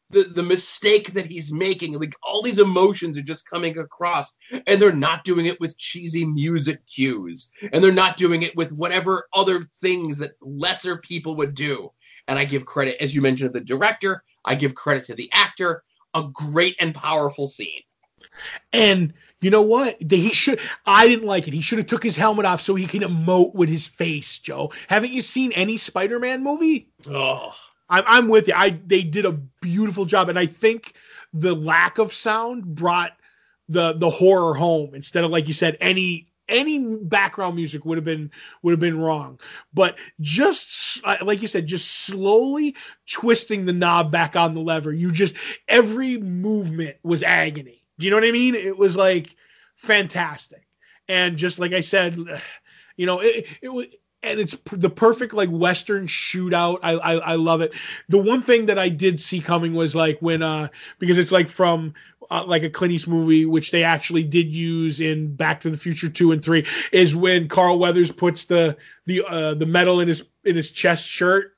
[0.10, 1.94] the, the mistake that he's making.
[2.00, 6.26] Like all these emotions are just coming across, and they're not doing it with cheesy
[6.26, 11.54] music cues, and they're not doing it with whatever other things that lesser people would
[11.54, 11.92] do.
[12.28, 14.24] And I give credit, as you mentioned, to the director.
[14.46, 15.84] I give credit to the actor.
[16.16, 17.84] A great and powerful scene.
[18.74, 19.98] And you know what?
[20.02, 20.60] He should.
[20.86, 21.54] I didn't like it.
[21.54, 24.40] He should have took his helmet off so he can emote with his face.
[24.40, 26.90] Joe, haven't you seen any Spider-Man movie?
[27.08, 27.54] Oh,
[27.90, 28.54] I'm, I'm with you.
[28.56, 30.94] I they did a beautiful job, and I think
[31.34, 33.12] the lack of sound brought
[33.68, 38.06] the the horror home instead of like you said any any background music would have
[38.06, 39.40] been would have been wrong.
[39.74, 42.76] But just uh, like you said just slowly
[43.10, 44.92] twisting the knob back on the lever.
[44.92, 45.36] You just
[45.68, 47.84] every movement was agony.
[47.98, 48.56] Do you know what i mean?
[48.56, 49.36] It was like
[49.76, 50.66] fantastic.
[51.08, 52.18] And just like i said
[52.98, 53.86] you know it, it was
[54.22, 56.80] and it's the perfect like western shootout.
[56.84, 57.74] I, I, I love it.
[58.10, 60.70] The one thing that I did see coming was like when uh
[61.00, 61.94] because it's like from
[62.30, 65.78] uh, like a Clint Eastwood movie, which they actually did use in Back to the
[65.78, 70.08] Future two and three, is when Carl Weathers puts the the uh, the medal in
[70.08, 71.56] his in his chest shirt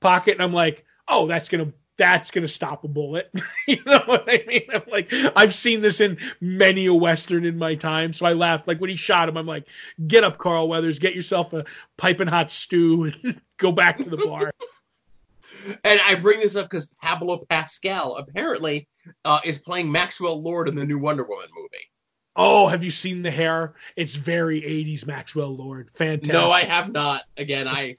[0.00, 3.32] pocket, and I'm like, oh, that's gonna that's going to stop a bullet.
[3.68, 4.66] you know what I mean?
[4.72, 8.12] I'm like, I've seen this in many a Western in my time.
[8.12, 8.66] So I laughed.
[8.66, 9.68] Like when he shot him, I'm like,
[10.06, 11.64] get up, Carl Weathers, get yourself a
[11.96, 14.52] piping hot stew and go back to the bar.
[15.84, 18.88] and I bring this up because Pablo Pascal apparently
[19.24, 21.90] uh, is playing Maxwell Lord in the new Wonder Woman movie.
[22.36, 23.74] Oh, have you seen the hair?
[23.94, 25.88] It's very 80s Maxwell Lord.
[25.92, 26.32] Fantastic.
[26.32, 27.22] No, I have not.
[27.36, 27.94] Again, I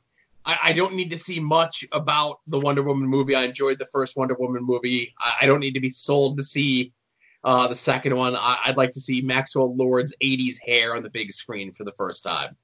[0.45, 3.35] I, I, don't need to see much about the Wonder Woman movie.
[3.35, 5.13] I enjoyed the first Wonder Woman movie.
[5.19, 6.93] I, I don't need to be sold to see
[7.43, 8.35] uh, the second one.
[8.35, 11.93] I, would like to see Maxwell Lord's 80s hair on the big screen for the
[11.93, 12.55] first time.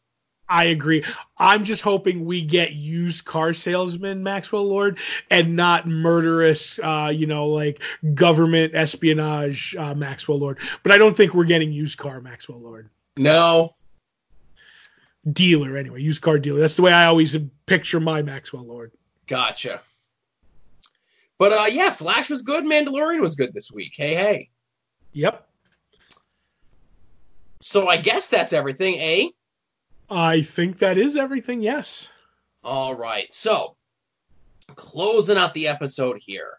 [0.52, 1.06] I agree.
[1.38, 5.00] I'm just hoping we get used car salesman Maxwell Lord
[5.30, 7.82] and not murderous, uh, you know, like
[8.14, 10.60] government espionage uh, Maxwell Lord.
[10.84, 12.90] But I don't think we're getting used car Maxwell Lord.
[13.16, 13.76] No,
[15.30, 16.60] dealer anyway, used car dealer.
[16.60, 18.92] That's the way I always picture my Maxwell Lord.
[19.28, 19.82] Gotcha.
[21.38, 23.94] But uh yeah, Flash was good, Mandalorian was good this week.
[23.96, 24.50] Hey, hey.
[25.14, 25.48] Yep.
[27.62, 29.28] So I guess that's everything, eh?
[30.10, 32.10] I think that is everything, yes.
[32.64, 33.34] All right.
[33.34, 33.78] So,
[34.76, 36.58] closing out the episode here.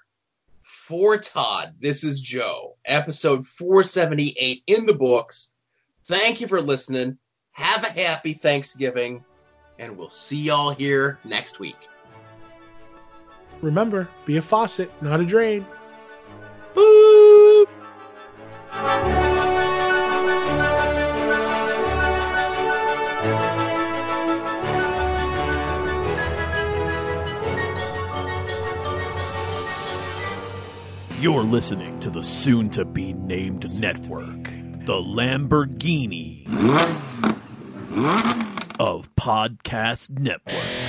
[0.62, 5.52] For Todd, this is Joe, episode 478 in the books.
[6.06, 7.18] Thank you for listening.
[7.52, 9.24] Have a happy Thanksgiving,
[9.78, 11.76] and we'll see y'all here next week.
[13.60, 15.66] Remember, be a faucet, not a drain.
[16.74, 17.68] Boop!
[31.20, 34.44] You're listening to the soon to be named network,
[34.86, 36.48] the Lamborghini
[38.81, 40.81] of Podcast Network.